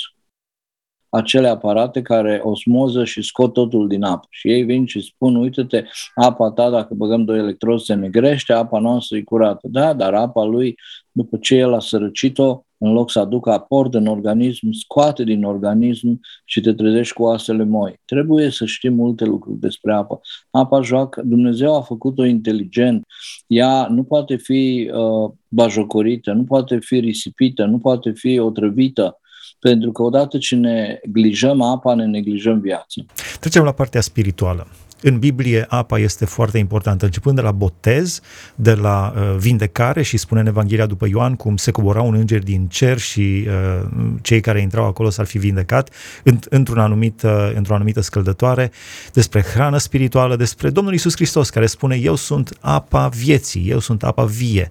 Acele 1.10 1.48
aparate 1.48 2.02
care 2.02 2.42
osmoză 2.44 3.04
și 3.04 3.22
scot 3.22 3.54
totul 3.54 3.88
din 3.88 4.04
apă. 4.04 4.28
Și 4.30 4.52
ei 4.52 4.64
vin 4.64 4.86
și 4.86 5.02
spun, 5.02 5.36
uite-te, 5.36 5.84
apa 6.16 6.52
ta, 6.52 6.70
dacă 6.70 6.94
băgăm 6.94 7.26
doi 7.26 7.38
electrozi, 7.38 7.86
se 7.86 7.94
negrește, 7.94 8.54
apa 8.54 8.80
noastră 8.80 9.18
e 9.18 9.22
curată. 9.22 9.68
Da, 9.72 9.94
dar 9.94 10.14
apa 10.14 10.44
lui, 10.44 10.76
după 11.12 11.38
ce 11.38 11.56
el 11.56 11.74
a 11.74 11.80
sărăcit-o, 11.80 12.64
în 12.84 12.94
loc 12.94 13.12
să 13.12 13.20
aducă 13.20 13.52
aport 13.52 13.94
în 13.94 14.08
organism, 14.08 14.72
scoate 14.72 15.24
din 15.24 15.44
organism 15.44 16.20
și 16.46 16.62
te 16.62 16.74
trezești 16.74 17.14
cu 17.14 17.24
oasele 17.24 17.64
moi. 17.64 18.00
Trebuie 18.06 18.50
să 18.50 18.66
știi 18.66 18.90
multe 18.90 19.26
lucruri 19.26 19.60
despre 19.60 19.94
apă. 19.94 20.22
Apa 20.50 20.82
joacă, 20.82 21.22
Dumnezeu 21.26 21.76
a 21.76 21.82
făcut-o 21.82 22.26
inteligent. 22.26 23.06
Ea 23.48 23.88
nu 23.88 24.04
poate 24.04 24.36
fi 24.36 24.92
uh, 24.94 25.32
bajocorită, 25.48 26.32
nu 26.32 26.44
poate 26.44 26.80
fi 26.80 27.00
risipită, 27.00 27.66
nu 27.66 27.78
poate 27.78 28.12
fi 28.12 28.40
otrăvită 28.40 29.18
pentru 29.60 29.92
că 29.92 30.02
odată 30.02 30.38
ce 30.38 30.56
ne 30.56 31.00
neglijăm 31.06 31.62
apa, 31.62 31.94
ne 31.94 32.06
neglijăm 32.06 32.60
viața. 32.60 33.02
Trecem 33.40 33.64
la 33.64 33.72
partea 33.72 34.02
spirituală. 34.02 34.68
În 35.06 35.20
Biblie 35.20 35.66
apa 35.70 36.00
este 36.00 36.26
foarte 36.26 36.58
importantă, 36.58 37.06
începând 37.06 37.36
de 37.36 37.42
la 37.42 37.52
botez, 37.52 38.22
de 38.56 38.74
la 38.74 39.14
uh, 39.16 39.36
vindecare 39.38 40.02
și 40.02 40.18
spune 40.18 40.42
în 40.42 40.48
Evanghelia 40.48 40.86
după 40.86 41.08
Ioan 41.08 41.36
cum 41.36 41.58
se 41.58 41.72
cobora 41.72 42.02
un 42.02 42.14
înger 42.14 42.44
din 42.44 42.68
cer 42.68 42.98
și 42.98 43.48
uh, 43.48 43.88
cei 44.22 44.42
care 44.42 44.62
intrau 44.62 44.86
acolo 44.86 45.10
s-ar 45.10 45.26
fi 45.26 45.38
vindecat 45.38 45.94
în, 46.24 46.40
într-un 46.50 46.78
anumit, 46.78 47.22
uh, 47.22 47.52
într-o 47.56 47.76
anumită 47.76 48.02
scăldătoare, 48.02 48.72
despre 49.14 49.42
hrană 49.42 49.78
spirituală, 49.78 50.36
despre 50.36 50.70
Domnul 50.70 50.94
Isus 50.94 51.16
Hristos 51.16 51.50
care 51.50 51.66
spune 51.66 51.96
eu 51.96 52.16
sunt 52.16 52.58
apa 52.60 53.08
vieții, 53.08 53.70
eu 53.70 53.80
sunt 53.80 54.04
apa 54.04 54.26
vie. 54.26 54.70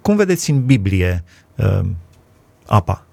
Cum 0.00 0.16
vedeți 0.16 0.50
în 0.50 0.64
Biblie 0.64 1.24
uh, 1.56 1.80
apa? 2.66 3.06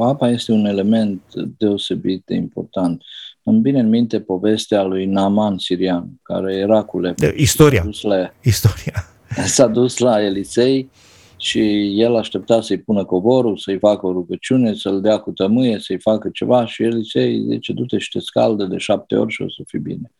Apa 0.00 0.28
este 0.28 0.52
un 0.52 0.64
element 0.64 1.22
deosebit 1.58 2.22
de 2.24 2.34
important. 2.34 3.02
Îmi 3.50 3.60
bine 3.60 3.80
în 3.80 3.88
minte 3.88 4.20
povestea 4.20 4.82
lui 4.82 5.06
Naman 5.06 5.58
Sirian, 5.58 6.08
care 6.22 6.56
era 6.56 6.82
cu 6.82 7.00
lepre. 7.00 7.34
Istoria. 7.36 7.80
S-a 7.80 7.86
dus 7.86 8.02
la, 8.02 8.32
Istoria. 8.42 9.04
S-a 9.54 9.66
dus 9.66 9.98
la 9.98 10.22
Elisei 10.22 10.90
și 11.36 11.92
el 12.00 12.16
aștepta 12.16 12.60
să-i 12.60 12.80
pună 12.80 13.04
covorul, 13.04 13.56
să-i 13.56 13.78
facă 13.78 14.06
o 14.06 14.12
rugăciune, 14.12 14.74
să-l 14.74 15.00
dea 15.00 15.18
cu 15.18 15.30
tămâie, 15.30 15.78
să-i 15.78 16.00
facă 16.00 16.28
ceva 16.32 16.66
și 16.66 16.82
Elisei 16.82 17.44
zice, 17.50 17.72
du-te 17.72 17.98
și 17.98 18.10
te 18.10 18.20
scaldă 18.20 18.64
de 18.64 18.78
șapte 18.78 19.16
ori 19.16 19.32
și 19.32 19.42
o 19.42 19.48
să 19.48 19.62
fii 19.66 19.78
bine. 19.78 20.12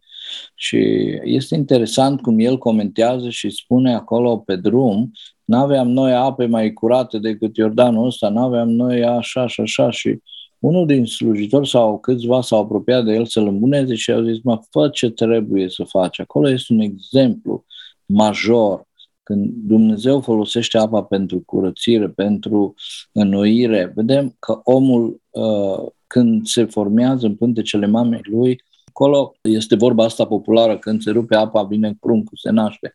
Și 0.55 0.79
este 1.25 1.55
interesant 1.55 2.21
cum 2.21 2.39
el 2.39 2.59
comentează 2.59 3.29
și 3.29 3.51
spune 3.51 3.95
acolo 3.95 4.37
pe 4.37 4.57
drum, 4.57 5.13
n-aveam 5.45 5.89
noi 5.89 6.13
ape 6.13 6.47
mai 6.47 6.73
curate 6.73 7.19
decât 7.19 7.57
Iordanul 7.57 8.07
ăsta, 8.07 8.29
n-aveam 8.29 8.69
noi 8.69 9.05
așa 9.05 9.47
și 9.47 9.61
așa 9.61 9.91
și 9.91 10.19
unul 10.61 10.87
din 10.87 11.07
slujitori 11.07 11.69
sau 11.69 11.99
câțiva 11.99 12.41
s-au 12.41 12.63
apropiat 12.63 13.05
de 13.05 13.13
el 13.13 13.27
să-l 13.27 13.47
îmbuneze 13.47 13.95
și 13.95 14.13
au 14.13 14.23
zis, 14.23 14.43
mă, 14.43 14.61
fă 14.71 14.89
ce 14.89 15.11
trebuie 15.11 15.69
să 15.69 15.85
faci. 15.85 16.21
Acolo 16.21 16.51
este 16.51 16.73
un 16.73 16.81
exemplu 16.81 17.65
major 18.07 18.89
când 19.23 19.51
Dumnezeu 19.55 20.21
folosește 20.21 20.79
apa 20.79 21.03
pentru 21.03 21.43
curățire, 21.47 22.09
pentru 22.09 22.75
înnoire. 23.13 23.93
Vedem 23.95 24.37
că 24.39 24.61
omul, 24.65 25.21
uh, 25.31 25.89
când 26.07 26.47
se 26.47 26.65
formează 26.65 27.27
în 27.27 27.37
pântecele 27.37 27.87
mamei 27.87 28.21
lui, 28.23 28.63
Acolo 29.01 29.35
este 29.43 29.77
vorba 29.77 30.05
asta 30.05 30.27
populară, 30.27 30.79
când 30.79 31.03
se 31.03 31.11
rupe 31.11 31.37
apa, 31.37 31.63
vine 31.63 31.97
pruncul, 32.01 32.39
se 32.41 32.51
naște. 32.51 32.93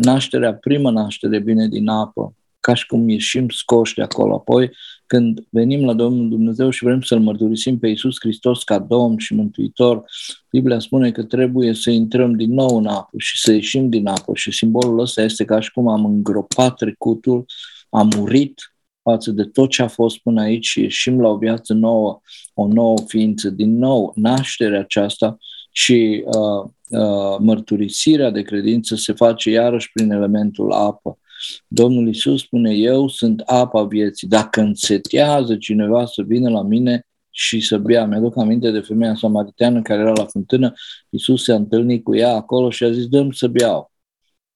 Nașterea, 0.00 0.54
prima 0.54 0.90
naștere 0.90 1.38
vine 1.38 1.68
din 1.68 1.88
apă, 1.88 2.34
ca 2.60 2.74
și 2.74 2.86
cum 2.86 3.08
ieșim 3.08 3.48
scoși 3.48 3.94
de 3.94 4.02
acolo. 4.02 4.34
Apoi, 4.34 4.70
când 5.10 5.46
venim 5.48 5.84
la 5.84 5.94
Domnul 5.94 6.28
Dumnezeu 6.28 6.70
și 6.70 6.84
vrem 6.84 7.00
să-L 7.00 7.20
mărturisim 7.20 7.78
pe 7.78 7.88
Iisus 7.88 8.16
Hristos 8.20 8.62
ca 8.62 8.78
Domn 8.78 9.18
și 9.18 9.34
Mântuitor, 9.34 10.04
Biblia 10.50 10.78
spune 10.78 11.12
că 11.12 11.22
trebuie 11.22 11.74
să 11.74 11.90
intrăm 11.90 12.34
din 12.34 12.52
nou 12.52 12.76
în 12.76 12.86
apă 12.86 13.16
și 13.16 13.40
să 13.40 13.52
ieșim 13.52 13.88
din 13.88 14.06
apă 14.06 14.34
și 14.34 14.52
simbolul 14.52 14.98
ăsta 14.98 15.22
este 15.22 15.44
ca 15.44 15.60
și 15.60 15.72
cum 15.72 15.88
am 15.88 16.04
îngropat 16.04 16.76
trecutul, 16.76 17.44
am 17.88 18.10
murit 18.16 18.74
față 19.02 19.30
de 19.30 19.44
tot 19.44 19.70
ce 19.70 19.82
a 19.82 19.88
fost 19.88 20.18
până 20.18 20.40
aici 20.40 20.66
și 20.66 20.80
ieșim 20.80 21.20
la 21.20 21.28
o 21.28 21.36
viață 21.36 21.74
nouă, 21.74 22.20
o 22.54 22.66
nouă 22.66 22.98
ființă, 23.06 23.50
din 23.50 23.78
nou 23.78 24.12
nașterea 24.14 24.80
aceasta 24.80 25.38
și 25.70 26.24
uh, 26.24 26.70
uh, 26.88 27.36
mărturisirea 27.38 28.30
de 28.30 28.42
credință 28.42 28.94
se 28.94 29.12
face 29.12 29.50
iarăși 29.50 29.90
prin 29.92 30.10
elementul 30.10 30.72
apă. 30.72 31.18
Domnul 31.66 32.08
Isus 32.08 32.40
spune, 32.40 32.74
eu 32.74 33.08
sunt 33.08 33.40
apa 33.40 33.84
vieții. 33.84 34.28
Dacă 34.28 34.60
însetează 34.60 35.56
cineva 35.56 36.06
să 36.06 36.22
vină 36.22 36.50
la 36.50 36.62
mine 36.62 37.06
și 37.30 37.60
să 37.60 37.78
bea. 37.78 38.04
Mi-aduc 38.06 38.36
aminte 38.36 38.70
de 38.70 38.80
femeia 38.80 39.14
samariteană 39.14 39.82
care 39.82 40.00
era 40.00 40.12
la 40.12 40.24
fântână, 40.24 40.72
Isus 41.10 41.44
se-a 41.44 41.54
întâlnit 41.54 42.04
cu 42.04 42.16
ea 42.16 42.34
acolo 42.34 42.70
și 42.70 42.84
a 42.84 42.92
zis, 42.92 43.06
dăm 43.06 43.30
să 43.30 43.48
beau. 43.48 43.92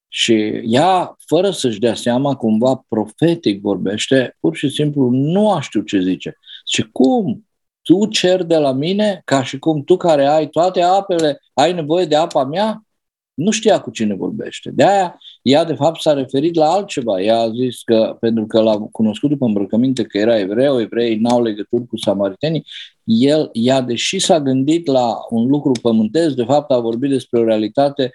Și 0.08 0.34
ea, 0.64 1.16
fără 1.26 1.50
să-și 1.50 1.78
dea 1.78 1.94
seama, 1.94 2.34
cumva 2.34 2.84
profetic 2.88 3.60
vorbește, 3.60 4.36
pur 4.40 4.56
și 4.56 4.68
simplu 4.68 5.08
nu 5.10 5.50
a 5.50 5.60
știu 5.60 5.80
ce 5.80 6.00
zice. 6.00 6.38
Și 6.66 6.82
cum? 6.92 7.46
Tu 7.82 8.06
cer 8.06 8.42
de 8.42 8.56
la 8.56 8.72
mine, 8.72 9.22
ca 9.24 9.42
și 9.42 9.58
cum 9.58 9.84
tu 9.84 9.96
care 9.96 10.26
ai 10.26 10.48
toate 10.48 10.82
apele, 10.82 11.38
ai 11.52 11.72
nevoie 11.72 12.04
de 12.04 12.16
apa 12.16 12.44
mea? 12.44 12.86
Nu 13.34 13.50
știa 13.50 13.80
cu 13.80 13.90
cine 13.90 14.14
vorbește. 14.14 14.70
De 14.70 14.84
aia, 14.84 15.18
ea 15.42 15.64
de 15.64 15.74
fapt 15.74 16.00
s-a 16.00 16.12
referit 16.12 16.54
la 16.54 16.70
altceva. 16.70 17.20
Ea 17.20 17.38
a 17.38 17.50
zis 17.50 17.82
că, 17.82 18.16
pentru 18.20 18.46
că 18.46 18.60
l-a 18.60 18.78
cunoscut 18.78 19.30
după 19.30 19.44
îmbrăcăminte 19.44 20.02
că 20.02 20.18
era 20.18 20.38
evreu, 20.38 20.80
evreii 20.80 21.18
n-au 21.18 21.42
legături 21.42 21.86
cu 21.86 21.96
samaritenii, 21.96 22.66
el, 23.04 23.50
ea, 23.52 23.80
deși 23.80 24.18
s-a 24.18 24.40
gândit 24.40 24.86
la 24.86 25.16
un 25.30 25.46
lucru 25.46 25.72
pământesc, 25.82 26.34
de 26.34 26.44
fapt 26.44 26.70
a 26.70 26.78
vorbit 26.78 27.10
despre 27.10 27.40
o 27.40 27.44
realitate 27.44 28.10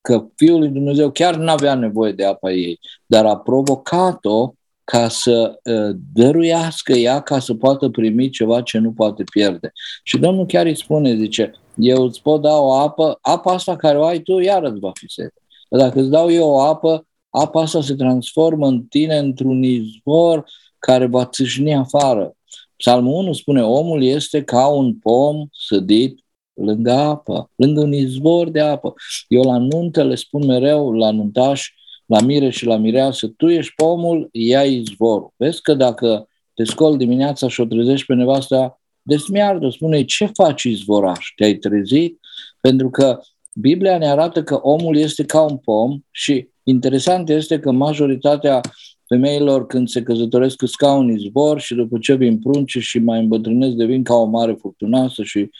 că 0.00 0.26
Fiul 0.34 0.58
lui 0.58 0.68
Dumnezeu 0.68 1.10
chiar 1.10 1.36
nu 1.36 1.50
avea 1.50 1.74
nevoie 1.74 2.12
de 2.12 2.24
apa 2.24 2.50
ei, 2.50 2.78
dar 3.06 3.26
a 3.26 3.36
provocat-o 3.36 4.52
ca 4.84 5.08
să 5.08 5.60
uh, 5.62 5.96
dăruiască 6.12 6.92
ea, 6.92 7.20
ca 7.20 7.38
să 7.38 7.54
poată 7.54 7.88
primi 7.88 8.28
ceva 8.28 8.60
ce 8.62 8.78
nu 8.78 8.92
poate 8.92 9.22
pierde. 9.22 9.72
Și 10.02 10.18
Domnul 10.18 10.46
chiar 10.46 10.66
îi 10.66 10.76
spune, 10.76 11.16
zice, 11.16 11.52
eu 11.76 12.04
îți 12.04 12.22
pot 12.22 12.40
da 12.42 12.58
o 12.58 12.72
apă, 12.72 13.18
apa 13.20 13.52
asta 13.52 13.76
care 13.76 13.98
o 13.98 14.04
ai 14.04 14.20
tu, 14.20 14.38
iar 14.38 14.62
îți 14.62 14.80
va 14.80 14.90
fi 14.94 15.06
sete. 15.08 15.42
Dar 15.68 15.80
dacă 15.80 16.00
îți 16.00 16.10
dau 16.10 16.30
eu 16.30 16.48
o 16.48 16.60
apă, 16.60 17.06
apa 17.30 17.60
asta 17.60 17.82
se 17.82 17.94
transformă 17.94 18.66
în 18.66 18.82
tine 18.82 19.16
într-un 19.18 19.62
izvor 19.62 20.44
care 20.78 21.06
va 21.06 21.26
țâșni 21.26 21.74
afară. 21.74 22.36
Psalmul 22.76 23.14
1 23.14 23.32
spune, 23.32 23.62
omul 23.62 24.02
este 24.02 24.42
ca 24.42 24.66
un 24.66 24.94
pom 24.94 25.46
sădit 25.52 26.24
lângă 26.54 26.92
apă, 26.92 27.50
lângă 27.54 27.80
un 27.80 27.92
izvor 27.92 28.48
de 28.48 28.60
apă. 28.60 28.94
Eu 29.28 29.42
la 29.42 29.58
nuntă 29.58 30.04
le 30.04 30.14
spun 30.14 30.46
mereu 30.46 30.92
la 30.92 31.10
nuntaș, 31.10 31.70
la 32.06 32.20
mire 32.20 32.50
și 32.50 32.66
la 32.66 32.76
mireasă, 32.76 33.26
tu 33.26 33.48
ești 33.48 33.72
pomul, 33.76 34.28
ia 34.32 34.62
izvorul. 34.62 35.32
Vezi 35.36 35.62
că 35.62 35.74
dacă 35.74 36.28
te 36.54 36.64
scol 36.64 36.96
dimineața 36.96 37.48
și 37.48 37.60
o 37.60 37.64
trezești 37.64 38.06
pe 38.06 38.14
nevasta, 38.14 38.80
desmiardă, 39.06 39.68
spune, 39.68 40.04
ce 40.04 40.26
faci 40.34 40.62
izvoraș? 40.62 41.32
Te-ai 41.36 41.54
trezit? 41.54 42.20
Pentru 42.60 42.90
că 42.90 43.20
Biblia 43.54 43.98
ne 43.98 44.08
arată 44.08 44.42
că 44.42 44.54
omul 44.54 44.96
este 44.96 45.24
ca 45.24 45.42
un 45.42 45.56
pom 45.56 45.98
și 46.10 46.48
Interesant 46.68 47.28
este 47.28 47.58
că 47.58 47.70
majoritatea 47.70 48.60
femeilor 49.06 49.66
când 49.66 49.88
se 49.88 50.02
căsătoresc 50.02 50.56
cu 50.56 50.66
scaun 50.66 51.18
zbor 51.18 51.60
și 51.60 51.74
după 51.74 51.98
ce 51.98 52.14
vin 52.14 52.38
prunce 52.38 52.80
și 52.80 52.98
mai 52.98 53.20
îmbătrânesc 53.20 53.74
devin 53.74 54.02
ca 54.02 54.14
o 54.14 54.24
mare 54.24 54.52
furtunoasă 54.52 55.22
și 55.22 55.50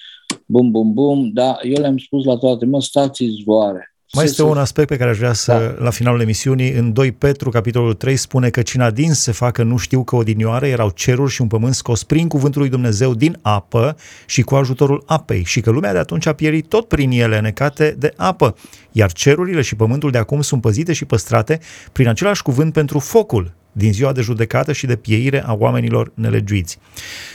bum, 0.47 0.71
bum, 0.71 0.93
bum, 0.93 1.31
dar 1.33 1.59
eu 1.63 1.81
le-am 1.81 1.99
spus 1.99 2.25
la 2.25 2.37
toate, 2.37 2.65
mă, 2.65 2.81
stați 2.81 3.25
zvoare. 3.25 3.96
Mai 4.13 4.25
este 4.25 4.43
un 4.43 4.59
aspect 4.59 4.89
pe 4.89 4.97
care 4.97 5.11
aș 5.11 5.17
vrea 5.17 5.33
să, 5.33 5.75
da. 5.77 5.85
la 5.85 5.91
finalul 5.91 6.21
emisiunii, 6.21 6.73
în 6.73 6.93
2 6.93 7.13
Petru, 7.13 7.51
capitolul 7.51 7.95
3, 7.95 8.17
spune 8.17 8.51
că 8.51 8.63
cine 8.63 8.91
din 8.91 9.13
se 9.13 9.33
facă 9.33 9.63
nu 9.63 9.77
știu 9.77 10.05
că 10.05 10.17
odinioară 10.17 10.67
erau 10.67 10.91
ceruri 10.91 11.33
și 11.33 11.41
un 11.41 11.47
pământ 11.47 11.75
scos 11.75 12.05
prin 12.05 12.29
cuvântul 12.29 12.61
lui 12.61 12.71
Dumnezeu 12.71 13.15
din 13.15 13.39
apă 13.43 13.97
și 14.27 14.43
cu 14.43 14.55
ajutorul 14.55 15.03
apei 15.07 15.45
și 15.45 15.61
că 15.61 15.71
lumea 15.71 15.93
de 15.93 15.99
atunci 15.99 16.27
a 16.27 16.33
pierit 16.33 16.69
tot 16.69 16.89
prin 16.89 17.11
ele 17.11 17.41
necate 17.41 17.95
de 17.99 18.13
apă, 18.17 18.57
iar 18.93 19.13
cerurile 19.13 19.63
și 19.63 19.77
pământul 19.77 20.11
de 20.11 20.19
acum 20.19 20.41
sunt 20.41 20.61
păzite 20.61 20.93
și 20.93 21.05
păstrate 21.05 21.61
prin 21.93 22.09
același 22.09 22.43
cuvânt 22.43 22.73
pentru 22.73 22.99
focul 22.99 23.53
din 23.73 23.93
ziua 23.93 24.13
de 24.13 24.21
judecată 24.21 24.73
și 24.73 24.87
de 24.87 24.97
pieire 24.97 25.45
a 25.47 25.53
oamenilor 25.53 26.13
nelegiuiți. 26.15 26.79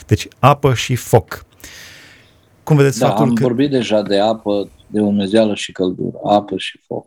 Deci 0.06 0.28
apă 0.40 0.74
și 0.74 0.96
foc. 0.96 1.46
Cum 2.72 2.80
vedeți 2.80 3.00
da, 3.00 3.08
faptul 3.08 3.26
am 3.26 3.34
că... 3.34 3.44
vorbit 3.44 3.70
deja 3.70 4.02
de 4.02 4.20
apă, 4.20 4.70
de 4.88 5.00
umezeală 5.00 5.56
și 5.56 5.72
căldură, 5.72 6.18
apă 6.26 6.58
și 6.58 6.80
foc. 6.88 7.06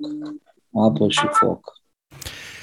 Apă 0.73 1.09
și 1.09 1.27
foc. 1.31 1.73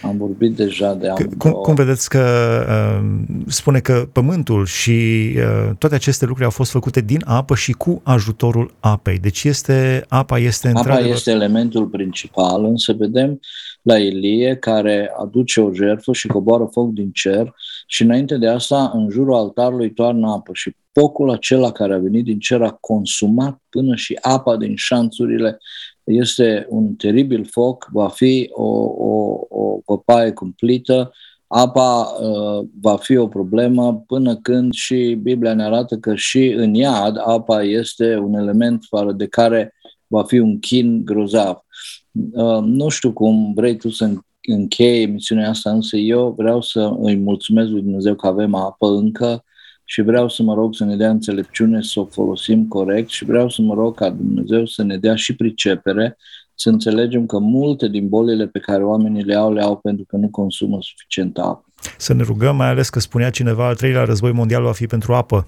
Am 0.04 0.18
vorbit 0.18 0.56
deja 0.56 0.94
de 0.94 1.10
apă. 1.10 1.24
Cum, 1.38 1.52
cum 1.52 1.74
vedeți 1.74 2.10
că 2.10 2.24
uh, 2.70 3.10
spune 3.48 3.80
că 3.80 4.08
pământul 4.12 4.66
și 4.66 5.30
uh, 5.36 5.76
toate 5.78 5.96
aceste 5.96 6.26
lucruri 6.26 6.46
au 6.46 6.52
fost 6.52 6.72
făcute 6.72 7.02
din 7.02 7.22
apă 7.26 7.56
și 7.56 7.72
cu 7.72 8.02
ajutorul 8.04 8.74
apei. 8.80 9.18
Deci 9.18 9.44
este 9.44 10.06
apa 10.08 10.38
este 10.38 10.72
Apa 10.76 11.00
este 11.00 11.32
elementul 11.32 11.86
principal, 11.86 12.66
însă 12.66 12.94
vedem 12.94 13.40
la 13.82 13.98
Ilie 13.98 14.56
care 14.56 15.12
aduce 15.18 15.62
o 15.62 15.74
jertfă 15.74 16.14
și 16.14 16.28
coboară 16.28 16.66
foc 16.72 16.92
din 16.92 17.12
cer 17.12 17.54
și 17.86 18.02
înainte 18.04 18.38
de 18.38 18.48
asta 18.48 18.92
în 18.94 19.10
jurul 19.10 19.34
altarului 19.34 19.94
toarnă 19.94 20.32
apă 20.32 20.52
și 20.54 20.76
focul 20.92 21.30
acela 21.30 21.72
care 21.72 21.94
a 21.94 21.98
venit 21.98 22.24
din 22.24 22.40
cer 22.40 22.62
a 22.62 22.78
consumat 22.80 23.62
până 23.70 23.96
și 23.96 24.18
apa 24.22 24.58
din 24.58 24.76
șanțurile. 24.76 25.58
Este 26.04 26.66
un 26.70 26.96
teribil 26.96 27.46
foc, 27.46 27.90
va 27.92 28.08
fi 28.08 28.50
o, 28.52 28.68
o, 28.98 29.40
o 29.50 29.80
păpaie 29.86 30.32
cumplită, 30.32 31.12
apa 31.48 32.16
uh, 32.22 32.68
va 32.82 32.98
fi 32.98 33.18
o 33.18 33.28
problemă 33.28 34.04
până 34.08 34.36
când 34.36 34.74
și 34.74 35.18
Biblia 35.22 35.54
ne 35.54 35.64
arată 35.64 35.98
că 35.98 36.16
și 36.16 36.48
în 36.48 36.74
iad 36.74 37.18
apa 37.26 37.64
este 37.64 38.18
un 38.18 38.34
element 38.34 38.86
fără 38.90 39.12
de 39.12 39.28
care 39.28 39.74
va 40.08 40.24
fi 40.24 40.40
un 40.40 40.60
chin 40.60 41.06
grozav. 41.06 41.66
Uh, 42.12 42.60
nu 42.64 42.90
știu 42.90 43.12
cum 43.12 43.54
vrei 43.54 43.76
tu 43.76 43.90
să 43.90 44.14
închei 44.42 45.02
emisiunea 45.02 45.50
asta, 45.50 45.72
însă 45.72 45.98
eu 45.98 46.34
vreau 46.38 46.62
să 46.62 46.94
îi 47.00 47.16
mulțumesc 47.18 47.70
lui 47.70 47.82
Dumnezeu 47.82 48.16
că 48.16 48.28
avem 48.28 48.56
apă 48.56 48.88
încă, 48.88 49.44
și 49.92 50.02
vreau 50.02 50.30
să 50.30 50.44
mă 50.44 50.54
rog 50.54 50.76
să 50.76 50.86
ne 50.86 50.96
dea 50.96 51.10
înțelepciune 51.10 51.82
să 51.82 52.00
o 52.00 52.06
folosim 52.06 52.68
corect 52.68 53.10
și 53.10 53.26
vreau 53.26 53.50
să 53.50 53.62
mă 53.62 53.74
rog 53.74 53.96
ca 53.96 54.10
Dumnezeu 54.10 54.66
să 54.66 54.84
ne 54.84 54.98
dea 54.98 55.16
și 55.16 55.36
pricepere 55.36 56.18
să 56.56 56.70
înțelegem 56.70 57.26
că 57.26 57.40
multe 57.40 57.88
din 57.88 58.10
bolile 58.10 58.48
pe 58.48 58.60
care 58.60 58.84
oamenii 58.84 59.24
le 59.24 59.36
au, 59.36 59.54
le 59.54 59.62
au 59.62 59.78
pentru 59.78 60.06
că 60.08 60.16
nu 60.16 60.30
consumă 60.30 60.78
suficient 60.82 61.38
apă. 61.38 61.66
Să 61.98 62.14
ne 62.14 62.24
rugăm, 62.24 62.56
mai 62.56 62.68
ales 62.68 62.90
că 62.90 63.00
spunea 63.00 63.30
cineva, 63.30 63.68
al 63.68 63.76
treilea 63.76 64.04
război 64.04 64.32
mondial 64.32 64.64
va 64.64 64.72
fi 64.72 64.86
pentru 64.86 65.14
apă. 65.14 65.48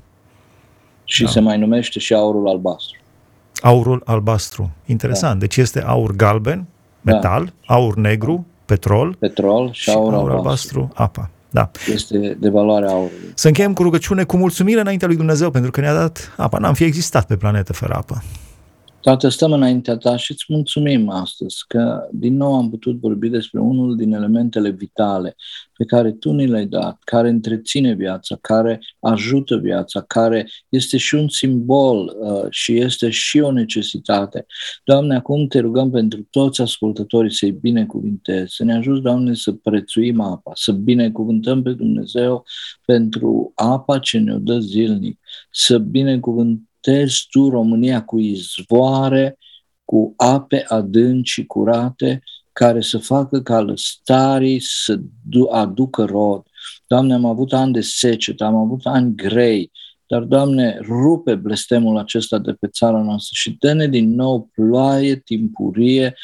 Și 1.03 1.23
da. 1.23 1.29
se 1.29 1.39
mai 1.39 1.57
numește 1.57 1.99
și 1.99 2.13
aurul 2.13 2.47
albastru. 2.47 2.99
Aurul 3.63 4.01
albastru. 4.05 4.71
Interesant. 4.85 5.33
Da. 5.33 5.39
Deci 5.39 5.57
este 5.57 5.81
aur 5.81 6.15
galben, 6.15 6.65
metal, 7.01 7.53
da. 7.67 7.73
aur 7.73 7.95
negru, 7.95 8.45
petrol, 8.65 9.15
petrol 9.19 9.71
și, 9.71 9.81
și 9.81 9.89
aur, 9.89 10.13
aur 10.13 10.31
albastru, 10.31 10.79
albastru 10.79 10.91
apa. 10.93 11.29
Da. 11.49 11.71
Este 11.93 12.37
de 12.39 12.49
valoare 12.49 12.85
aurului. 12.85 13.31
Să 13.33 13.47
încheiem 13.47 13.73
cu 13.73 13.83
rugăciune, 13.83 14.23
cu 14.23 14.37
mulțumire 14.37 14.79
înaintea 14.79 15.07
lui 15.07 15.17
Dumnezeu, 15.17 15.49
pentru 15.49 15.71
că 15.71 15.81
ne-a 15.81 15.93
dat 15.93 16.33
apa. 16.37 16.57
N-am 16.57 16.73
fi 16.73 16.83
existat 16.83 17.25
pe 17.25 17.35
planetă 17.35 17.73
fără 17.73 17.93
apă. 17.93 18.23
Tată, 19.03 19.29
stăm 19.29 19.51
înaintea 19.51 19.97
ta 19.97 20.15
și 20.15 20.31
îți 20.31 20.45
mulțumim 20.47 21.09
astăzi 21.09 21.63
că 21.67 22.07
din 22.11 22.35
nou 22.35 22.55
am 22.55 22.69
putut 22.69 22.99
vorbi 22.99 23.29
despre 23.29 23.59
unul 23.59 23.95
din 23.95 24.13
elementele 24.13 24.69
vitale 24.69 25.35
pe 25.77 25.85
care 25.85 26.11
Tu 26.11 26.31
ni 26.31 26.47
le-ai 26.47 26.65
dat, 26.65 26.97
care 27.03 27.29
întreține 27.29 27.93
viața, 27.93 28.37
care 28.41 28.81
ajută 28.99 29.57
viața, 29.57 30.01
care 30.01 30.49
este 30.69 30.97
și 30.97 31.15
un 31.15 31.29
simbol 31.29 32.17
uh, 32.19 32.45
și 32.49 32.77
este 32.77 33.09
și 33.09 33.39
o 33.39 33.51
necesitate. 33.51 34.45
Doamne, 34.83 35.15
acum 35.15 35.47
te 35.47 35.59
rugăm 35.59 35.91
pentru 35.91 36.27
toți 36.29 36.61
ascultătorii 36.61 37.33
să-i 37.33 37.51
binecuvintezi, 37.51 38.55
să 38.55 38.63
ne 38.63 38.75
ajut, 38.75 39.01
Doamne, 39.01 39.33
să 39.33 39.51
prețuim 39.51 40.21
apa, 40.21 40.51
să 40.55 40.71
binecuvântăm 40.71 41.61
pe 41.61 41.71
Dumnezeu 41.71 42.43
pentru 42.85 43.51
apa 43.55 43.99
ce 43.99 44.19
ne-o 44.19 44.37
dă 44.37 44.59
zilnic, 44.59 45.19
să 45.51 45.77
binecuvântăm 45.77 46.67
botezi 46.83 47.27
tu 47.29 47.49
România 47.49 48.03
cu 48.03 48.19
izvoare, 48.19 49.37
cu 49.85 50.13
ape 50.17 50.65
adânci 50.67 51.29
și 51.29 51.45
curate, 51.45 52.23
care 52.51 52.81
să 52.81 52.97
facă 52.97 53.41
ca 53.41 53.59
lăstarii 53.59 54.59
să 54.59 54.99
aducă 55.51 56.03
rod. 56.03 56.41
Doamne, 56.87 57.13
am 57.13 57.25
avut 57.25 57.53
ani 57.53 57.73
de 57.73 57.81
secetă, 57.81 58.43
am 58.43 58.55
avut 58.55 58.85
ani 58.85 59.15
grei, 59.15 59.71
dar, 60.07 60.21
Doamne, 60.21 60.79
rupe 60.81 61.35
blestemul 61.35 61.97
acesta 61.97 62.37
de 62.37 62.53
pe 62.53 62.67
țara 62.67 63.01
noastră 63.01 63.31
și 63.31 63.55
dă-ne 63.59 63.87
din 63.87 64.15
nou 64.15 64.49
ploaie 64.53 65.15
timpurie 65.15 66.15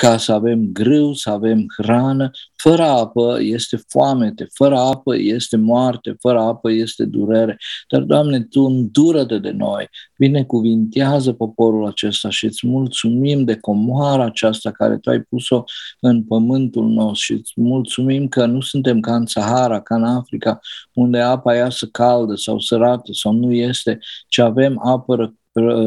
ca 0.00 0.16
să 0.16 0.32
avem 0.32 0.68
grâu, 0.72 1.12
să 1.12 1.30
avem 1.30 1.66
hrană. 1.76 2.30
Fără 2.56 2.82
apă 2.82 3.38
este 3.40 3.76
foamete, 3.88 4.46
fără 4.54 4.78
apă 4.78 5.16
este 5.16 5.56
moarte, 5.56 6.16
fără 6.20 6.40
apă 6.40 6.70
este 6.70 7.04
durere. 7.04 7.58
Dar, 7.88 8.02
Doamne, 8.02 8.40
Tu 8.40 8.62
îndură-te 8.62 9.38
de 9.38 9.50
noi, 9.50 9.88
binecuvintează 10.18 11.32
poporul 11.32 11.86
acesta 11.86 12.30
și 12.30 12.44
îți 12.44 12.66
mulțumim 12.66 13.44
de 13.44 13.56
comoara 13.56 14.24
aceasta 14.24 14.70
care 14.70 14.98
Tu 14.98 15.10
ai 15.10 15.20
pus-o 15.20 15.64
în 16.00 16.24
pământul 16.24 16.88
nostru 16.88 17.20
și 17.20 17.32
îți 17.32 17.52
mulțumim 17.54 18.28
că 18.28 18.46
nu 18.46 18.60
suntem 18.60 19.00
ca 19.00 19.14
în 19.14 19.26
Sahara, 19.26 19.80
ca 19.80 19.94
în 19.94 20.04
Africa, 20.04 20.58
unde 20.92 21.20
apa 21.20 21.54
iasă 21.54 21.86
caldă 21.86 22.34
sau 22.34 22.60
sărată 22.60 23.12
sau 23.12 23.32
nu 23.32 23.52
este, 23.52 23.98
ci 24.28 24.38
avem 24.38 24.80
apă 24.84 25.34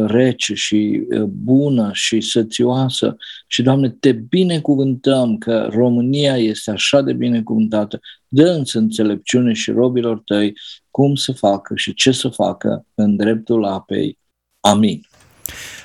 rece 0.08 0.54
și 0.54 1.08
bună 1.28 1.90
și 1.94 2.22
sățioasă. 2.22 3.16
Și, 3.48 3.62
Doamne, 3.62 3.90
te 3.90 4.12
binecuvântăm 4.12 5.38
că 5.38 5.70
România 5.72 6.38
este 6.38 6.72
așa 6.72 7.02
de 7.02 7.14
binecuvântată. 7.14 8.00
dă 8.28 8.62
să 8.64 8.78
înțelepciune 8.78 9.54
și 9.54 9.72
robilor 9.72 10.22
tăi 10.26 10.54
cum 10.92 11.16
să 11.16 11.32
facă 11.32 11.74
și 11.76 11.94
ce 11.94 12.12
să 12.12 12.28
facă 12.28 12.86
în 12.96 13.16
dreptul 13.16 13.66
apei. 13.66 14.18
Amin. 14.60 15.02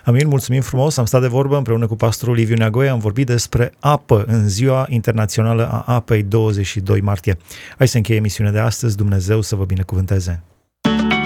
Amin, 0.04 0.28
mulțumim 0.28 0.60
frumos. 0.60 0.96
Am 0.96 1.04
stat 1.04 1.20
de 1.20 1.26
vorbă 1.26 1.56
împreună 1.56 1.86
cu 1.86 1.96
pastorul 1.96 2.34
Liviu 2.34 2.56
Neagoie, 2.56 2.88
am 2.88 2.98
vorbit 2.98 3.26
despre 3.26 3.72
apă 3.80 4.24
în 4.26 4.48
ziua 4.48 4.86
internațională 4.88 5.68
a 5.68 5.94
apei 5.94 6.22
22 6.22 7.00
martie. 7.00 7.36
Hai 7.78 7.88
să 7.88 7.96
încheie 7.96 8.18
emisiunea 8.18 8.52
de 8.52 8.58
astăzi. 8.58 8.96
Dumnezeu 8.96 9.40
să 9.40 9.56
vă 9.56 9.64
binecuvânteze. 9.64 10.42